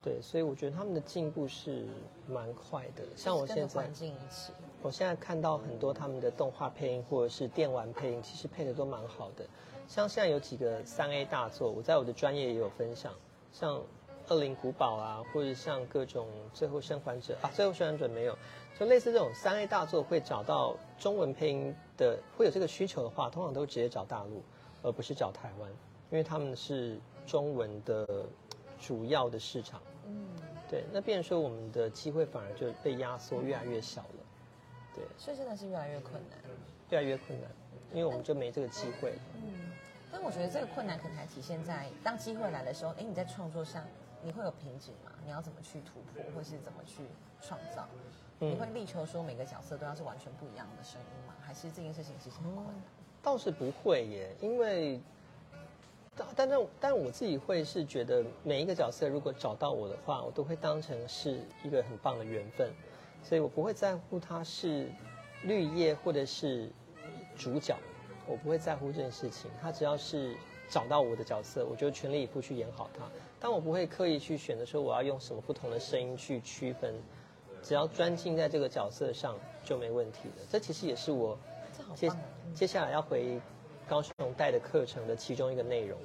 [0.00, 1.84] 对，所以我觉得他们的进步是
[2.28, 3.02] 蛮快的。
[3.16, 9.44] 像我现在环，境一起，我现在看到很多他们的动画配音或者是电玩配音，其实配的都蛮好的。
[9.88, 13.12] 像现在有几个三 A 大作，我在我的专业也有分享，
[13.52, 13.82] 像
[14.28, 18.38] 恶灵古堡啊，或者像各种最后生还者啊，最后生还者没有，
[18.78, 24.42] 就类似这种三 A 大作会找到中文配音的，会有这个需求的话，通常都直接找大陆，
[24.82, 25.70] 而不是找台湾，
[26.10, 28.26] 因为他们是中文的
[28.78, 29.80] 主要的市场。
[30.06, 30.28] 嗯，
[30.68, 34.24] 对，那变成说我们的机会反而就被压缩越来越小了，
[34.94, 36.38] 对，所以真的是越来越困难。
[36.90, 37.50] 越来越困难，
[37.92, 39.18] 因为我们就没这个机会了。
[39.36, 39.72] 嗯，
[40.12, 43.82] 但我觉得这个困难可能还体现在当机会来的时候，哎，你在创作上
[44.26, 45.12] 你会有瓶颈吗？
[45.24, 47.04] 你要怎么去突破，或是怎么去
[47.40, 47.86] 创造？
[48.40, 51.34] 嗯你会力求说每个角色都要是完全不一样的声音吗？
[51.40, 52.74] 还是这件事情其实很困难？
[53.22, 55.00] 倒是不会耶，因为，
[56.16, 62.72] 但但但但我自己会是觉得每一个角色如果找到我的话，我都会当成是一个很棒的缘分，
[63.22, 64.90] 所以我不会在乎他是
[65.44, 66.68] 绿叶或者是
[67.36, 67.78] 主角，
[68.26, 69.50] 我不会在乎这件事情。
[69.60, 70.34] 他只要是
[70.68, 73.04] 找到我的角色，我就全力以赴去演好他。
[73.38, 76.94] 但我不会刻意去选择说我要用什么不同的声音去区分，
[77.62, 80.44] 只要专精在这个角色上就没问题了。
[80.50, 81.38] 这其实也是我
[81.94, 82.10] 接！
[82.54, 83.40] 接下来要回
[83.86, 85.98] 高雄带的课程的其中一个内容，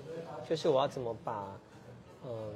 [0.47, 1.47] 就是我要怎么把，
[2.25, 2.53] 嗯，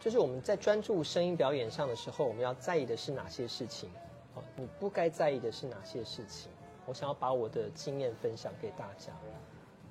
[0.00, 3.90] 就是我们在专注声音表演上的时候，我们要在意的是哪些事情？
[4.34, 6.50] 哦，你不该在意的是哪些事情？
[6.88, 9.12] 我想要把我的经验分享给大家，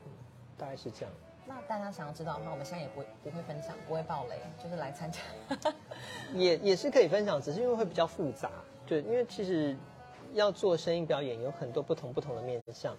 [0.04, 0.12] 嗯，
[0.58, 1.14] 大概是这样。
[1.46, 5.20] 那大家想要知道的话，我们现在也不会不会分享，不会爆雷，就是来参加。
[6.34, 8.50] 也也是可以分享，只是因为会比较复杂，
[8.88, 9.78] 对，因为其实
[10.34, 12.96] 要做声音表演有很多不同不同的面向。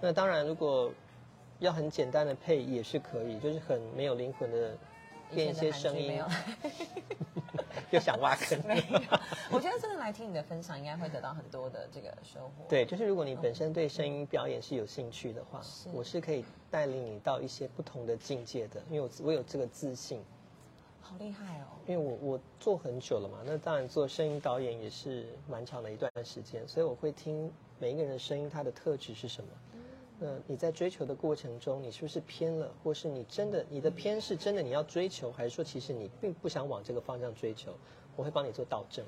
[0.00, 0.90] 那当然，如果
[1.58, 4.76] 要很简单的配也是可以，就是很没有灵魂的
[5.34, 6.20] 变一些声音
[7.90, 8.58] 又想挖坑。
[8.66, 9.00] 没有，
[9.50, 12.64] 我觉得真的来听你的分享，应该会得到很多的这个收获。
[12.68, 20.22] 对，就是如果你本身对声音表演是有兴趣的话，是我是可以带领你到一些不同的境界的，因为我我有这个自信。
[21.00, 21.66] 好厉害哦！
[21.86, 29.48] 因为我我做很久了嘛，那当然做声音导演也是蛮长的一段时间，所以我会听每一个人的声音，他的特质是什么。
[30.18, 37.72] 那你在追求的过程中，你是不是偏了，或是你真的你的偏是真的你要追求，还是说其实你并不想往这个方向追求？
[38.16, 39.04] 我会帮你做导正。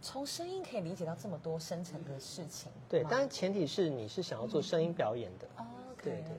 [0.00, 2.70] 从声音可以理解到这么多深层的事情。
[2.88, 5.46] 对，当然前提是你是想要做声音表演的。
[5.58, 5.66] 哦
[6.02, 6.30] 对对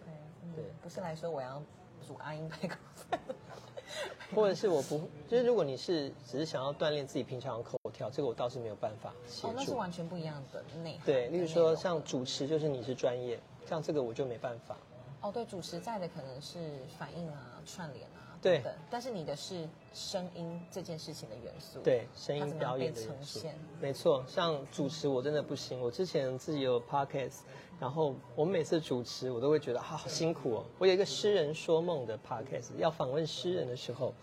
[0.43, 1.61] 嗯对不是来说我要
[2.07, 3.19] 煮阿英排骨饭。
[4.35, 9.71] 或者是我不，就是如果你是只是想要锻炼自己平常的口条，这个我倒是没有办法协哦，那是。
[9.71, 11.05] 完全不一样的内涵。
[11.05, 14.77] 对，例如说像主持，就是你是专业，像这个我就没办法。
[15.21, 21.80] 哦，对，主持在的可能是反应啊、串联啊对等等，但是你的是声音这件事情的元素。
[21.82, 24.23] 对，声音表演的元素现，没错。
[24.27, 27.39] 像主持我真的不行，我之前自己有 podcast，
[27.80, 30.65] 然后我每次主持我都会觉得啊好辛苦哦。
[30.77, 34.13] 我有一个诗人说梦的 podcast，要访问诗人的时候，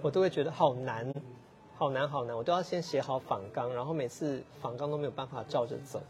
[0.00, 1.12] 我都会觉得好难，
[1.76, 2.34] 好难，好难。
[2.34, 6.00] 我都要先写好访纲，然后每次访纲都没有办法照着走，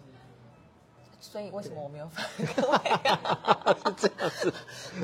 [1.20, 2.76] 所以为什么我没有反各位
[3.08, 3.76] 啊？
[3.84, 4.52] 是这样子。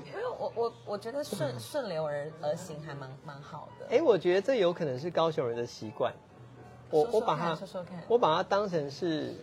[0.06, 3.86] 因为我我我觉得顺顺流而而行还蛮蛮好的。
[3.90, 6.12] 哎，我觉得这有可能是高雄人的习惯。
[6.90, 9.34] 我我把它看说说看我把它当成是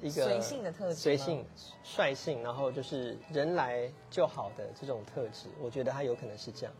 [0.00, 1.44] 一个随性的特质随性、
[1.82, 5.48] 率性，然后就是人来就好的这种特质。
[5.60, 6.74] 我觉得它有可能是这样。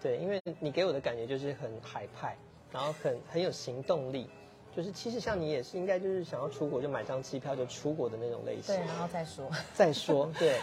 [0.00, 2.36] 对，因为你给我的感觉就是很海派，
[2.70, 4.30] 然后很很有行动力。
[4.76, 8.86] 就是其实像你也是应该就是想要出国就买张机票就出国的那种类型对，。
[8.86, 9.50] 然后再说。
[9.74, 10.60] 再说， 对，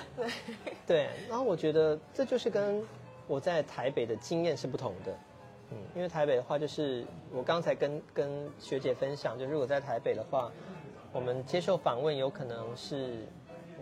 [0.86, 2.84] 对，然后我觉得这就是跟
[3.28, 5.14] 我在台北的经验是不同的，
[5.72, 10.52] 嗯，因为台北的话，就是我刚才跟跟学姐分享，就如果在台北的话，
[11.14, 13.26] 我们接受访问有可能是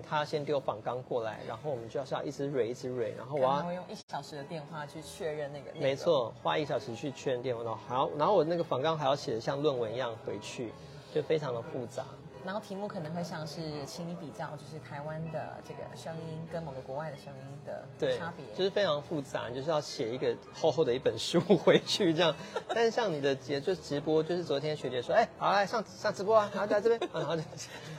[0.02, 5.72] 他先丢仿纲过来，然后我们就是要一直蕊一直蕊，然后我要然后用一小时的电话去确认那个。
[5.80, 5.96] 没。
[6.00, 10.72] 错，花一小时去确认电话，然后好，然后我那个仿纲还要写的像论文一样回去，
[11.14, 12.06] 就非常的复杂。
[12.46, 22.36] 然后题目可能会像是，请你比较，就是台湾的这个声音跟某个国外的声音的对差别。，就是非常复杂，你就是要写一个厚厚的一本书回去这样。
[22.70, 27.44] 但是像你的节就是直播，就是昨天学姐说，哎，好来上上直播啊，然后在这边，啊然后就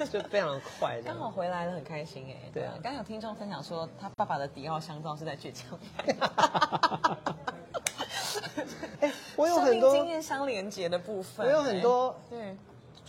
[0.07, 1.31] 就非常快这刚好。
[1.31, 2.51] 回来了，很开心哎。
[2.53, 5.79] 对啊刚刚有听众分享说，他爸爸的迪奥香皂是在倔强。
[9.01, 12.57] 哎，我有很多命经验相连接的部分，我有很多哎对，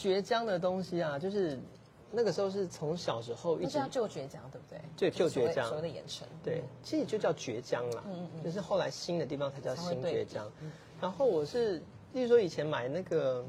[0.02, 1.60] 倔强的东西啊，就是
[2.12, 4.82] 那个时候是从小时候一直那叫旧倔强，对不对？
[4.98, 6.28] 对旧倔强所谓的眼神。
[6.44, 10.52] 对，其实就叫倔强啦，嗯嗯就是后来新的地方才叫新对比倔强。
[11.00, 11.78] 然后我是，
[12.14, 13.46] 例如说以前买那个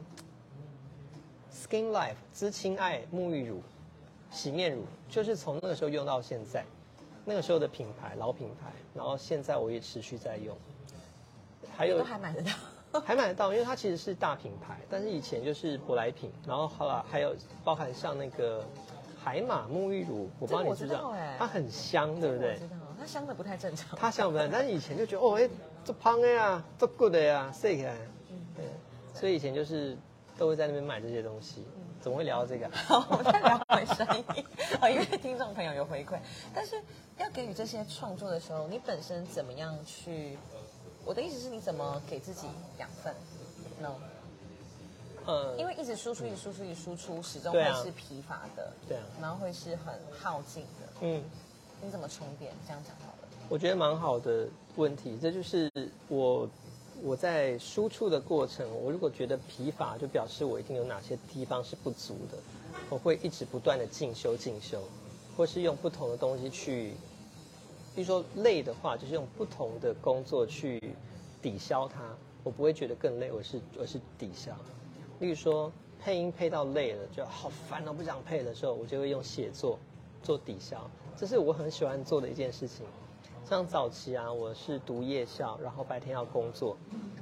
[1.52, 3.62] Skin Life 知青爱沐浴乳、
[4.30, 6.64] 洗面乳，就是从那个时候用到现在，
[7.24, 10.56] 那个时候的品牌老品牌，然后现在我也持续在用。
[11.74, 12.50] 还有都还买得到。
[13.04, 18.64] 还买得到，因为它其实是大品牌，但是以前就是舶来品，然后好了还有包含像那个
[19.22, 22.58] 海马沐浴乳，我不知道这个我你知道它很香，对不对我？
[22.58, 23.98] 知道，它香的不太正常。
[23.98, 24.46] 它香不太？
[24.48, 25.48] 但是以前就觉得哦，哎，
[25.84, 27.88] 这胖的呀，这 good 的呀，这个，
[28.30, 28.64] 嗯，对，
[29.14, 29.96] 所以以前就是
[30.38, 31.64] 都会在那边买这些东西。
[32.00, 32.72] 怎么会聊到这个啊？
[32.74, 34.44] 好，我们再聊回生意。
[34.80, 36.18] 哦，因为听众朋友有回馈，
[36.52, 36.74] 但是
[37.16, 40.36] 要给予这些创作的时候，你本身怎么样去？
[41.04, 42.46] 我的意思是你怎么给自己
[42.78, 43.14] 养分
[43.80, 43.94] ？No，
[45.26, 50.88] 呃，因为一直输出、一直输出、一直输出，始终会是疲乏的，对啊，然后会是很耗尽的。
[51.00, 51.22] 嗯，
[51.82, 52.52] 你怎么充电？
[52.66, 53.28] 这样讲好了。
[53.48, 55.70] 我觉得蛮好的问题，这就是
[56.08, 56.48] 我
[57.02, 62.38] 我在输出的过程，我如果觉得疲乏，就表示我一定有哪些地方是不足的，
[62.88, 64.80] 我会一直不断的进修进修，
[65.36, 66.94] 或是用不同的东西去，
[67.94, 70.80] 比如说累的话，就是用不同的工作去
[71.42, 72.00] 抵消它，
[72.42, 74.56] 我不会觉得更累，我是我是抵消。
[75.20, 79.78] 例如说配音配到累了，就好烦哦，不想配的时候，我就会用写作
[80.22, 82.86] 做抵消，这是我很喜欢做的一件事情。
[83.44, 86.76] 像早期啊，我是读夜校，然后白天要工作，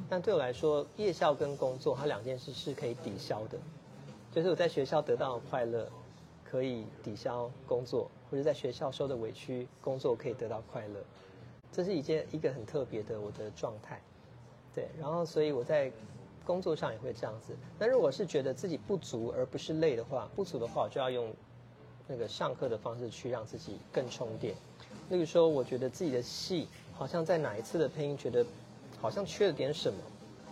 [0.08, 3.58] 但对我来说，夜校跟工作它两件事是可以抵消的，
[4.30, 5.90] 就是我在学校得到的快乐
[6.50, 11.00] 可以抵消工作，或者在学校受的委屈，工作可以得到快乐，
[11.70, 14.00] 这是一件一个很特别的我的状态。
[14.74, 15.92] 对，然后所以我在
[16.44, 17.54] 工作上也会这样子。
[17.78, 21.32] 那如果是觉得自己不足而不是累的话，不足的话，我就要用
[22.08, 24.54] 那个上课的方式去让自己更充电。
[25.08, 28.44] 例如说，我觉得自己的戏好像在哪一次的配音觉得
[29.00, 29.98] 好像缺了点什么，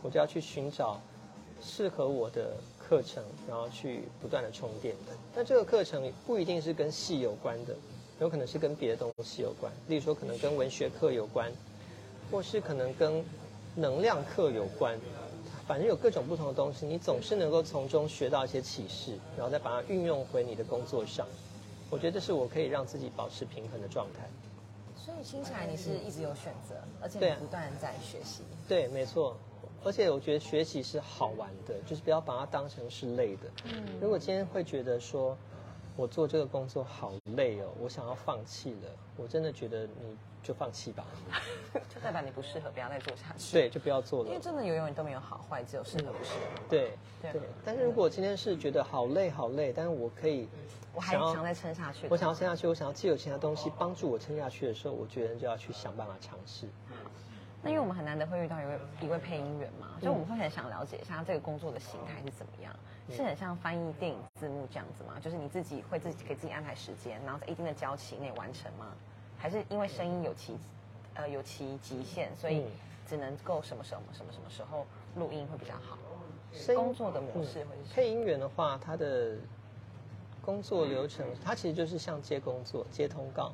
[0.03, 1.01] 我就要去寻找
[1.61, 2.57] 适合我的
[2.89, 4.95] 课程，然后去不断的充电。
[5.35, 7.75] 那这个课程不一定是跟戏有关的，
[8.19, 9.71] 有可能是跟别的东西有关。
[9.89, 11.53] 例如说，可能跟文学课有关，
[12.31, 13.23] 或是可能跟
[13.75, 14.99] 能量课有关。
[15.67, 21.27] 反正有各种不同的东西，你总是能够从中学到一些启示，然后再把它运用回你的工作上。
[21.91, 24.27] 我觉得这是我可以让自己保持平衡的状态。
[24.97, 28.43] 所以听起来你是一直有选择，而且不断在学习。
[28.67, 29.37] 对，没错。
[29.85, 33.43] 而且我觉得学习是好玩的，就是不要把它当成是累的。
[33.65, 35.37] 嗯如果今天会觉得说，
[35.97, 41.05] 我做这个工作好累哦，我想要放弃了，我真的觉得你就放弃吧。
[41.95, 43.53] 就代表你不适合，不要再做下去。
[43.53, 44.41] 对，就不要做了因为。
[44.41, 46.63] 真的永远都没有好坏，只有适合不适合。
[46.69, 47.43] 对对对。
[47.65, 50.49] 但是如果今天是觉得好累好累，但是我可以，
[50.95, 52.07] 我还想再撑下去。
[52.11, 56.67] 我想要撑下去，我想要借有其他东西帮助我撑下去的时候，我觉得就要去想办法尝试。
[57.63, 62.75] 那因为我们很难得会遇到一位一位配音员嘛，嗯所以我们会很想了解一下这个工作的形态是怎么样，
[63.11, 65.15] 是很像翻译电影字幕这样子吗？
[65.21, 68.93] 就是你自己会自己给自己安排时间，然后在一定的交期内完成吗？
[69.37, 70.57] 还是因为声音有其
[71.15, 72.71] 呃有其极限，所以嗯
[73.07, 75.99] 只能够什么时候什么什么时候录音会比较好？
[76.75, 77.77] 工作的模式会？
[77.93, 79.37] 配音员的话，他的
[80.41, 83.53] 工作流程，他其实就是像接工作、接通告。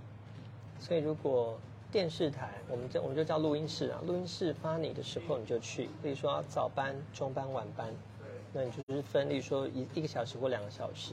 [0.79, 1.59] 所以如果
[1.95, 7.95] 电视台，我们这我们就叫录音室啊，录音室发你的时候你就去，比如说早班、中班、晚班，
[8.53, 11.13] 那你就是分，例如说一一个小时或两个小时。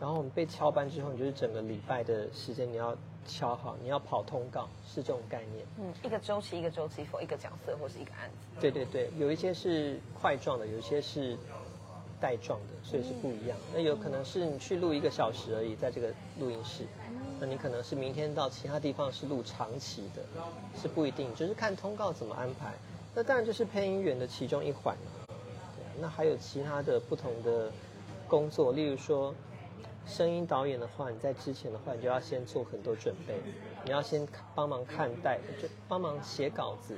[0.00, 2.92] 然后我们被敲班之后，你就是整个礼拜的时间你要
[3.24, 5.64] 敲好，你要跑通告，是这种概念。
[5.78, 8.60] 嗯，一个周期一个周期 for 一个角色或是一个案子。
[8.60, 11.36] 对对对，有一些是块状的，有一些是
[12.20, 13.56] 带状的，所以是不一样。
[13.72, 16.82] 那有可能是你去录一个小时而已，在这个录音室，
[17.38, 20.22] 那你可能是明天到其他地方是录长期的，
[20.80, 22.72] 是不一定，就是看通告怎么安排。
[23.14, 24.96] 那当然就是配音员的其中一环。
[25.26, 27.70] 对，那还有其他的不同的
[28.26, 29.34] 工作，例如说
[30.06, 33.34] 声音导演的话，你在之前的话，你就要先做很多准备，
[33.84, 36.96] 你要先帮忙看待，就帮忙写稿子，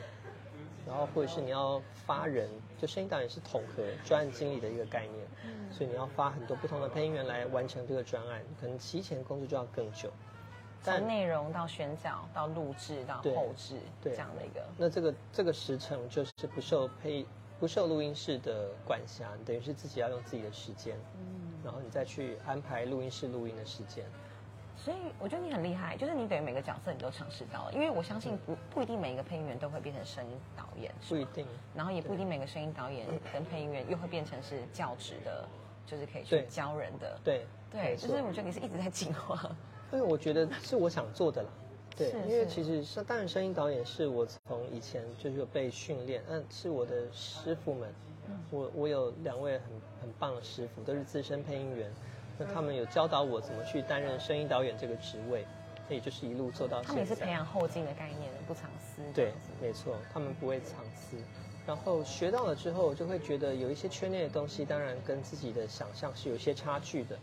[0.88, 2.48] 然后或者是你要发人，
[2.78, 10.10] 就声音导演是统合专案经理的一个概念，嗯所以你要发很多不同的配音员来完成这个专案，可能提前工作就要更久。
[10.82, 14.64] 但从内容到选角到录制到后置对这样的一个。
[14.78, 17.26] 那这个这个时程就是不受配
[17.60, 24.06] 不受录音室的管辖，等于是自己要用自己的时间，嗯然后你再去安排录音室录音的时间。
[24.78, 31.44] 所以我觉得你很厉害，就是你等于每个角色你都尝试到了，因为我相信不不一定每一个配音员都会变成声音导演，不一定，
[31.74, 35.46] 然后也不一定每个声音导演跟配音员又会变成是教职的，
[35.84, 37.18] 就是可以去教人的。
[37.24, 39.50] 对对，就是我觉得你是一直在进化。
[39.92, 41.48] 因为我觉得是我想做的啦。
[41.98, 47.92] 对是，因为其实是当然声音导演是我从以前就是有被训练，嗯，是我的师傅们，
[48.50, 49.66] 我我有两位很
[50.02, 51.90] 很棒的师傅，都是资深配音员，
[52.38, 55.44] 那他们有教导我怎么去担任声音导演这个职位，
[55.88, 56.88] 那也就是一路做到现在。
[56.88, 59.02] 他们也是培养后进的概念，不藏私。
[59.14, 61.16] 对，没错，他们不会藏私。
[61.66, 67.18] 然后学到了之后，就会觉得有一些圈内的东西，当然跟自己的想象是有一些差距的，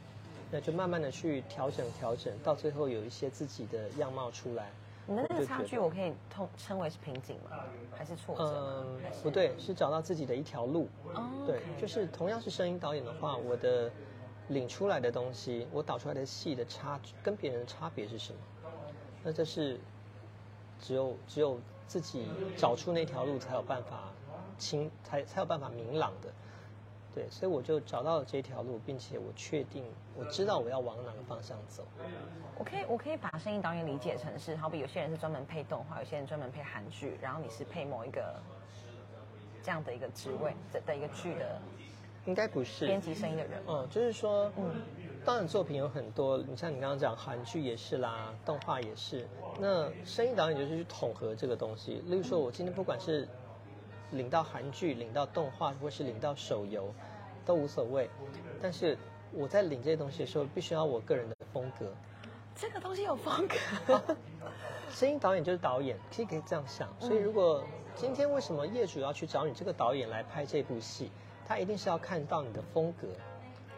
[0.51, 4.69] 那就慢慢的去调整调整，到最后有一些自己的样貌出来。
[5.07, 7.57] 你的那个差距，我可以通称为是瓶颈吗？
[7.95, 8.85] 还是挫折？
[8.85, 10.87] 嗯，不对，是找到自己的一条路。
[11.13, 13.91] 哦对就是同样是声音导演的话，我的
[14.49, 18.39] 领出来的东西，我导出来的戏的差距跟别人的差别是什么？
[19.23, 19.79] 那这是
[20.79, 24.11] 只有只有自己找出那条路才有办法
[24.57, 26.29] 清，才才有办法明朗的。
[27.13, 29.85] 对，所以我就找到了这条路，并且我确定
[30.15, 31.85] 我知道我要往哪个方向走。
[32.57, 38.35] 我可以我可以把声音导演理解成是，好比有些人是专门配动画，有些人专门配韩剧，然后你是配某一个
[39.63, 41.59] 这样的一个职位的的一个剧的
[42.25, 43.81] 应该不是编辑声音的人吗。
[43.81, 44.81] 嗯，就是说，嗯
[45.25, 49.27] 当然作品有很多，你像你刚刚讲韩剧也是啦，动画也是。
[49.59, 52.03] 那声音导演就是去统合这个东西。
[52.05, 53.27] 例如说，我今天不管是
[54.11, 56.93] 领到韩剧、领到动画，或是领到手游，
[57.43, 58.07] 都无所谓。
[58.61, 58.95] 但是
[59.31, 61.91] 我在领这些东西的时候，必须要我个人的风格。
[62.55, 63.99] 这个东西有风格，
[64.91, 66.87] 声音导演就是导演，可以可以这样想。
[66.99, 67.63] 所以如果
[67.95, 71.09] 今天为什么业主要去找你这个导演来拍这部戏，
[71.47, 73.07] 他一定是要看到你的风格。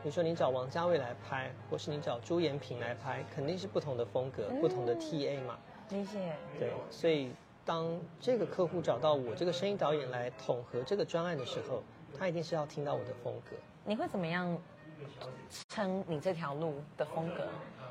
[0.03, 5.57] 比如说你找王家卫来拍，或是你找朱延平来拍，肯定是不同的风格、不同的 TA 嘛。
[5.89, 6.33] 理解。
[6.59, 7.31] 对，所以
[7.65, 11.83] 当这个客户找到我这个声音导演来统合这个专案的时候，
[12.17, 13.55] 他一定是要听到我的风格。
[13.83, 14.57] 你会怎么样
[15.69, 17.47] 称你这条路的风格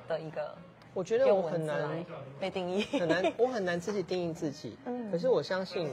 [0.08, 0.56] 的一个？
[0.94, 2.02] 我觉得我很难
[2.40, 4.78] 被定义，很难，我很难自己定义自己。
[4.86, 5.90] 嗯可是我相信，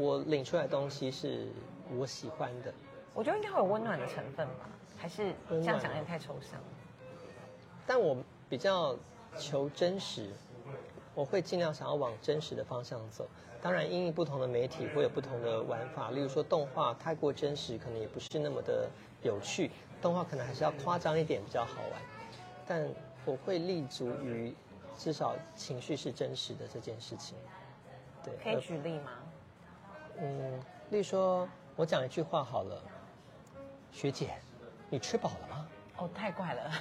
[0.00, 1.48] 我领出来的东西是
[1.94, 2.72] 我喜欢的。
[3.12, 4.68] 我觉得应该会有温暖的成分吧？
[4.96, 6.58] 还是这样讲有点太抽象？
[7.86, 8.16] 但我
[8.48, 8.96] 比较
[9.36, 10.30] 求真实，
[11.14, 13.28] 我会尽量想要往真实的方向走。
[13.60, 18.88] 当然，因应不同的媒体会有不同的玩法，例如说动画太过真实，可能也不是那么的
[19.22, 19.70] 有趣。
[20.00, 22.00] 动画可能还是要夸张一点比较好玩。
[22.66, 22.88] 但
[23.26, 24.54] 我会立足于
[24.96, 27.36] 至少情绪是真实的这件事情。
[28.24, 29.10] 对，可以举例吗？
[30.20, 30.60] 嗯，
[30.90, 32.82] 例如说我讲一句话好了，
[33.90, 34.34] 学姐，
[34.88, 35.66] 你吃饱了吗？
[35.96, 36.72] 哦，太怪了，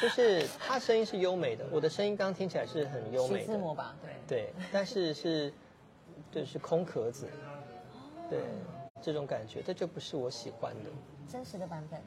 [0.00, 3.94] 就是他声音是优美的，我的声音刚刚听起来是很优美的，徐志摩吧？
[4.02, 4.10] 对。
[4.26, 5.52] 对，但是是
[6.32, 7.28] 就是空壳子，
[8.28, 8.40] 对，
[9.00, 10.90] 这种感觉，这就不是我喜欢的。
[11.30, 12.00] 真实的版本，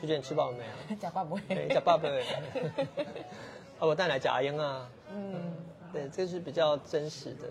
[0.00, 0.96] 学姐，你吃饱了没 有？
[0.96, 1.74] 假爸不对，会。
[1.74, 2.08] 叫爸爸。
[2.08, 4.88] 啊，我带来假烟啊。
[5.10, 5.52] 嗯，
[5.92, 7.48] 对，这是比较真实的。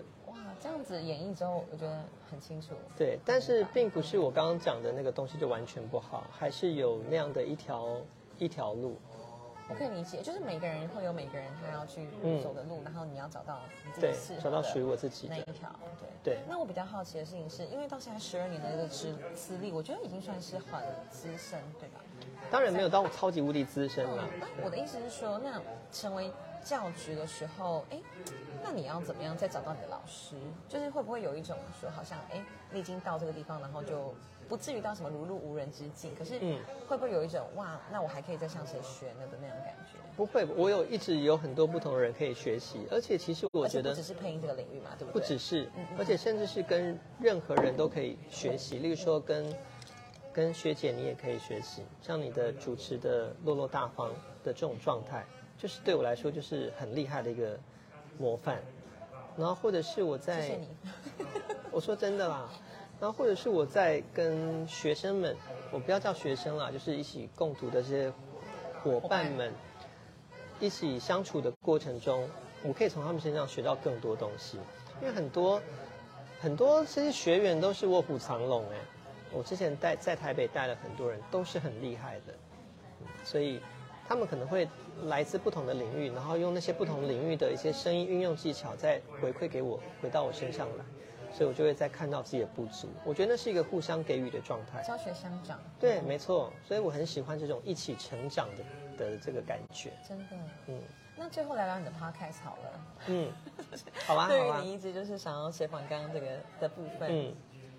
[0.64, 2.68] 这样子演绎之后，我觉得很清楚。
[2.96, 7.98] 对，但是并不是我刚刚讲的那个东西就完全不好，还是有那样的一条
[8.38, 8.96] 一条路。
[9.68, 15.70] 我可以理解，就是每个人会有每个人他要去嗯走的路，然后你要找到你自己对适合，找到属于我自己的那一条。
[16.22, 22.00] 对对那我比较好奇的事情是，因为到现在十二年的这个资资历，我觉得已经算是很资深，对吧？
[22.50, 24.24] 当然没有到超级无敌资深啦。
[24.34, 25.60] 嗯，那我的意思是说，那
[25.90, 26.30] 成为
[26.62, 27.98] 教职的时候，哎，
[28.62, 30.36] 那你要怎么样再找到你的老师？
[30.68, 34.14] 就是会不会有一种说，好像哎，你已经到这个地方，然后就
[34.48, 39.98] 不至于到什么如入无人之境，可是嗯会不会有一种哇，那我还可以再向谁学呢的那种感觉？
[40.16, 45.20] 不会，我有一直有很多不同的人可以学习，而且其实我觉得不只是配音这个领域嘛，对不对？
[45.20, 48.78] 不只是嗯嗯，而且甚至是跟任何人都可以学习。
[48.78, 49.52] 例如说跟
[50.32, 54.10] 跟学姐你也可以学习，像你的主持的落落大方
[54.44, 55.24] 的这种状态，
[55.58, 57.58] 就是对我来说就是很厉害的一个
[58.18, 58.60] 模范。
[59.36, 60.68] 然后或者是我在，谢谢你。
[61.72, 62.48] 我说真的啦，
[63.00, 65.36] 然后或者是我在跟学生们，
[65.70, 68.12] 我不要叫学生啦，就是一起共读的这些
[68.82, 69.52] 伙伴们，
[70.60, 72.28] 一起相处的过程中，
[72.62, 74.58] 我可以从他们身上学到更多东西。
[75.02, 75.60] 因为很多
[76.40, 78.76] 很多这些学员都是卧虎藏龙哎，
[79.32, 82.32] 我之前带在台北带了很多人，都是很厉害的，
[83.00, 83.60] 嗯所以
[84.06, 84.68] 他们可能会
[85.06, 90.84] 来自不同的领域，然后用那些不同领域的一些声音运用技巧再回馈给我，回到我身上来，
[91.34, 92.88] 所以我就会再看到自己的不足。
[93.04, 94.82] 我觉得那是一个互相给予的状态。
[94.82, 98.64] 教学相长，对，没错，所以我很喜欢这种一起成长的
[99.10, 99.92] 的这个感觉。
[100.08, 100.26] 真的。
[100.68, 100.80] 嗯
[101.16, 102.80] 那最后聊聊你的 podcast 好了。
[103.06, 103.30] 嗯，
[104.04, 106.26] 好吧，对于，你一直就是想要写访刚刚这个
[106.58, 107.32] 的部分，嗯，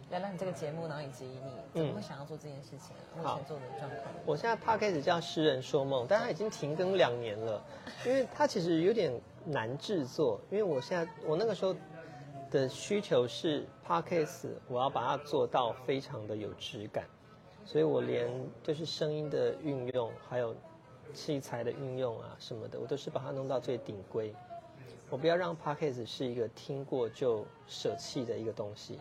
[0.09, 3.11] 聊聊你这个节目，然后以及你怎么会想要做这件事情啊？
[3.17, 4.01] 目好前做的状况。
[4.25, 7.61] 我现在 p 开始叫《诗人说梦》，但它已经停更两年了，
[8.05, 9.11] 因为它其实有点
[9.43, 10.39] 难制作。
[10.49, 11.75] 因为我现在我那个时候
[12.55, 17.05] 的需求是 podcast，我要把它做到非常的有质感，
[17.65, 18.31] 所以我连
[18.63, 20.55] 就是声音的运用，还有
[21.13, 24.33] 器材的运用啊什么的，我都是把它弄到最顶规。
[25.09, 28.99] 我不要让 podcast 是一个听过就舍弃的一个东西。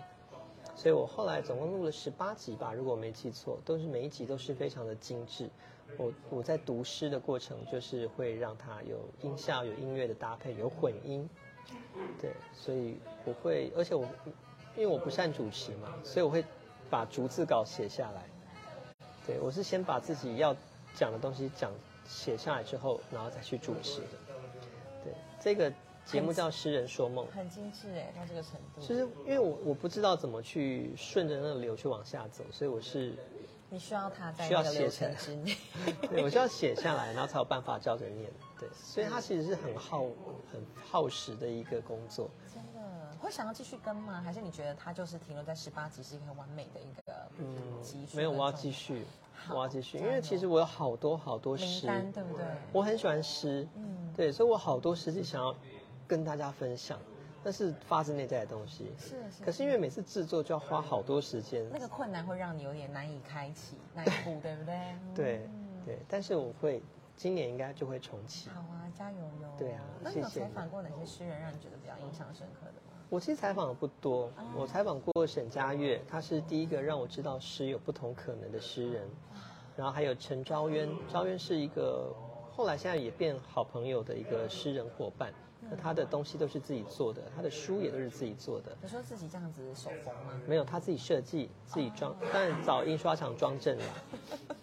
[0.75, 5.49] 所以我后来总共录了十八集吧，如果我没记错，都是每一集都是非常的精致。
[5.97, 11.31] 我我在读诗的过程，就是会让它有音效、有音乐的搭配、有混音，
[12.21, 14.07] 对，所以我会，而且我
[14.77, 16.45] 因为我不善主持嘛，所以我会
[16.91, 18.25] 把逐字稿写下来。
[19.27, 20.55] 对我是先把自己要
[20.95, 21.73] 讲的东西讲
[22.07, 24.09] 写下来之后，然后再去主持的。
[25.03, 25.73] 对，这个
[26.05, 28.81] 节目叫《诗人说梦》，很精致哎，到这个程度。
[28.81, 33.15] 其实因为我我不知道怎么去顺着那个流去往下走，所以我是
[33.75, 35.57] 你需要它在需要流写成程之内。
[36.09, 38.31] 对我需要写下来，然后才有办法照着念。
[38.61, 40.05] 对，所以它其实是很耗
[40.53, 42.31] 很耗时的一个工作。
[42.55, 44.21] 真的会想要继续跟吗？
[44.23, 48.17] 还是你觉得它就是停留在十八集是一个很完美的一个嗯集数？
[48.17, 48.71] 没有，我要继。
[48.71, 49.05] 续，
[49.51, 52.45] 我要继续，因为其实我有好多好多名诗，对不对？
[52.73, 55.55] 我很喜欢诗，嗯，对，所以我好多诗是想要
[56.07, 56.99] 跟大家分享，
[57.45, 58.91] 那是发自内在的东西。
[58.99, 59.45] 是是。
[59.45, 64.75] 可是因为每次制作就要花好多时间，那个困难会让你有点难以开启那一步，对不对？
[65.15, 66.83] 对嗯对，但是我会
[67.17, 68.49] 今年应该就会重启。
[68.49, 69.49] 好啊，加油哟！
[69.59, 72.97] 对啊那你有采访过哪些诗人让你觉得比较印象深刻的吗？
[73.11, 79.07] 我其实采访的不多，哦我采访过沈佳悦，他是第一个让我知道诗有不同可能的诗人，
[79.77, 82.13] 然后还有陈昭渊，昭渊是一个
[82.51, 85.33] 后来现在也变好朋友的一个诗人伙伴，
[85.71, 90.41] 那他的东西都是自己做的，他的书也都是自己做的，你说自己这样子手缝吗？
[90.47, 93.85] 没有他自己设计、自己装， 但找印刷厂装正了。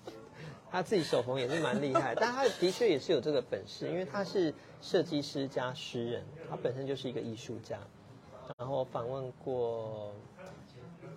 [0.72, 7.78] 他自己手缝也是蛮厉害，但他的确也是有这个本事，因为他是设计师加诗人，他本身就是一个艺术家。
[8.58, 10.14] 然后访问过，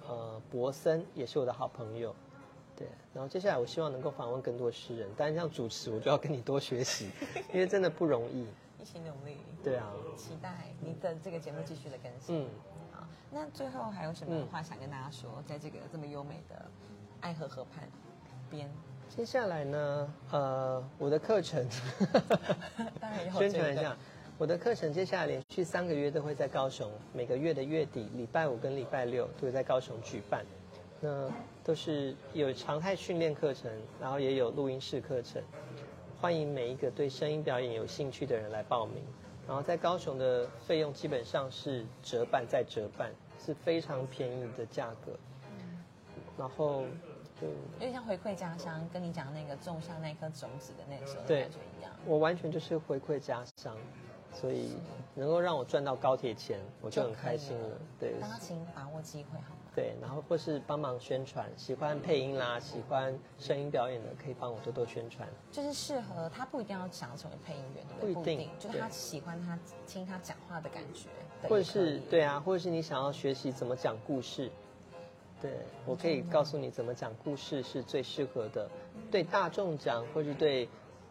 [0.08, 2.12] 呃，博森也是我的好朋友，
[2.76, 2.88] 对。
[3.12, 7.10] 然后接下来我希望能够访问更多诗人，但是像主持我就要跟你多学习，
[7.52, 8.46] 因为真的不容易。
[8.84, 9.38] 一起努力。
[9.62, 12.42] 对啊，期待你的这个节目继续的更新。
[12.42, 12.46] 嗯，
[12.92, 15.42] 好，那最后还有什么嗯话想跟大家说？
[15.46, 16.66] 在这个这么优美的
[17.22, 17.88] 爱河河畔
[18.50, 18.70] 边，
[19.08, 21.66] 接下来呢，呃，我的课程。
[23.00, 23.96] 当然有宣传一下，
[24.36, 30.44] 我的课程接下来连续三个月都会在高雄，每个月的月底，礼拜五跟礼拜六都会在高雄举办。
[31.00, 31.30] 那
[31.62, 35.42] 都是有常态训练课程，然后也有录音室课程，
[36.24, 39.04] 欢迎每一个对声音表演有兴趣的人来报名。
[39.46, 45.12] 然后在高雄的费用基本上是折半再折半，是非常便宜的价格。
[46.38, 46.84] 然后
[47.38, 51.92] 就有点像回馈家乡，跟你讲那个种下那颗种子的那个时候的感觉一样。
[52.06, 53.76] 我完全就是回馈家乡，
[54.32, 54.78] 所以
[55.14, 57.68] 能够让我赚到高铁钱，我就很开心了。
[58.00, 59.53] 对大家请把握机会好吗？
[59.74, 65.28] 对，然后或是帮忙宣传，喜欢配音啦，喜欢声音表演的，可以帮我多多宣传。
[65.50, 68.14] 就是适合他不一定要想要成为配音员，对不对？
[68.14, 71.08] 不一定就是他喜欢他听他讲话的感觉
[71.48, 74.48] 或者是对啊，或者是你想要学习怎么讲故事，
[75.42, 75.50] 对
[75.84, 78.70] 我可以告诉你怎么讲故事是最适合的，
[79.10, 80.68] 对大众讲，或是对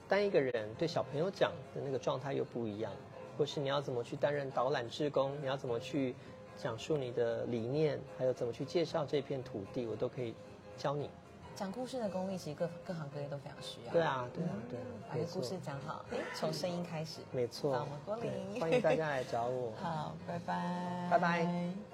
[0.08, 2.92] 单一个人、对小朋友讲的那个状态又不一样，
[3.38, 6.16] 或是你要怎么去担任导览志工，你要怎么去
[6.58, 10.34] 讲述你的理念，还有怎么去介绍这片土地，我都可以
[10.78, 11.10] 教你。
[11.56, 13.94] 讲故事的功力，其实各各行各业都非常需要。
[13.94, 17.20] 对啊，对啊，对啊，把故，事讲好，哎，从声音开始。
[17.32, 19.72] 没错好我们郭林欢迎大家来找我。
[19.80, 21.93] 好，拜拜，拜拜。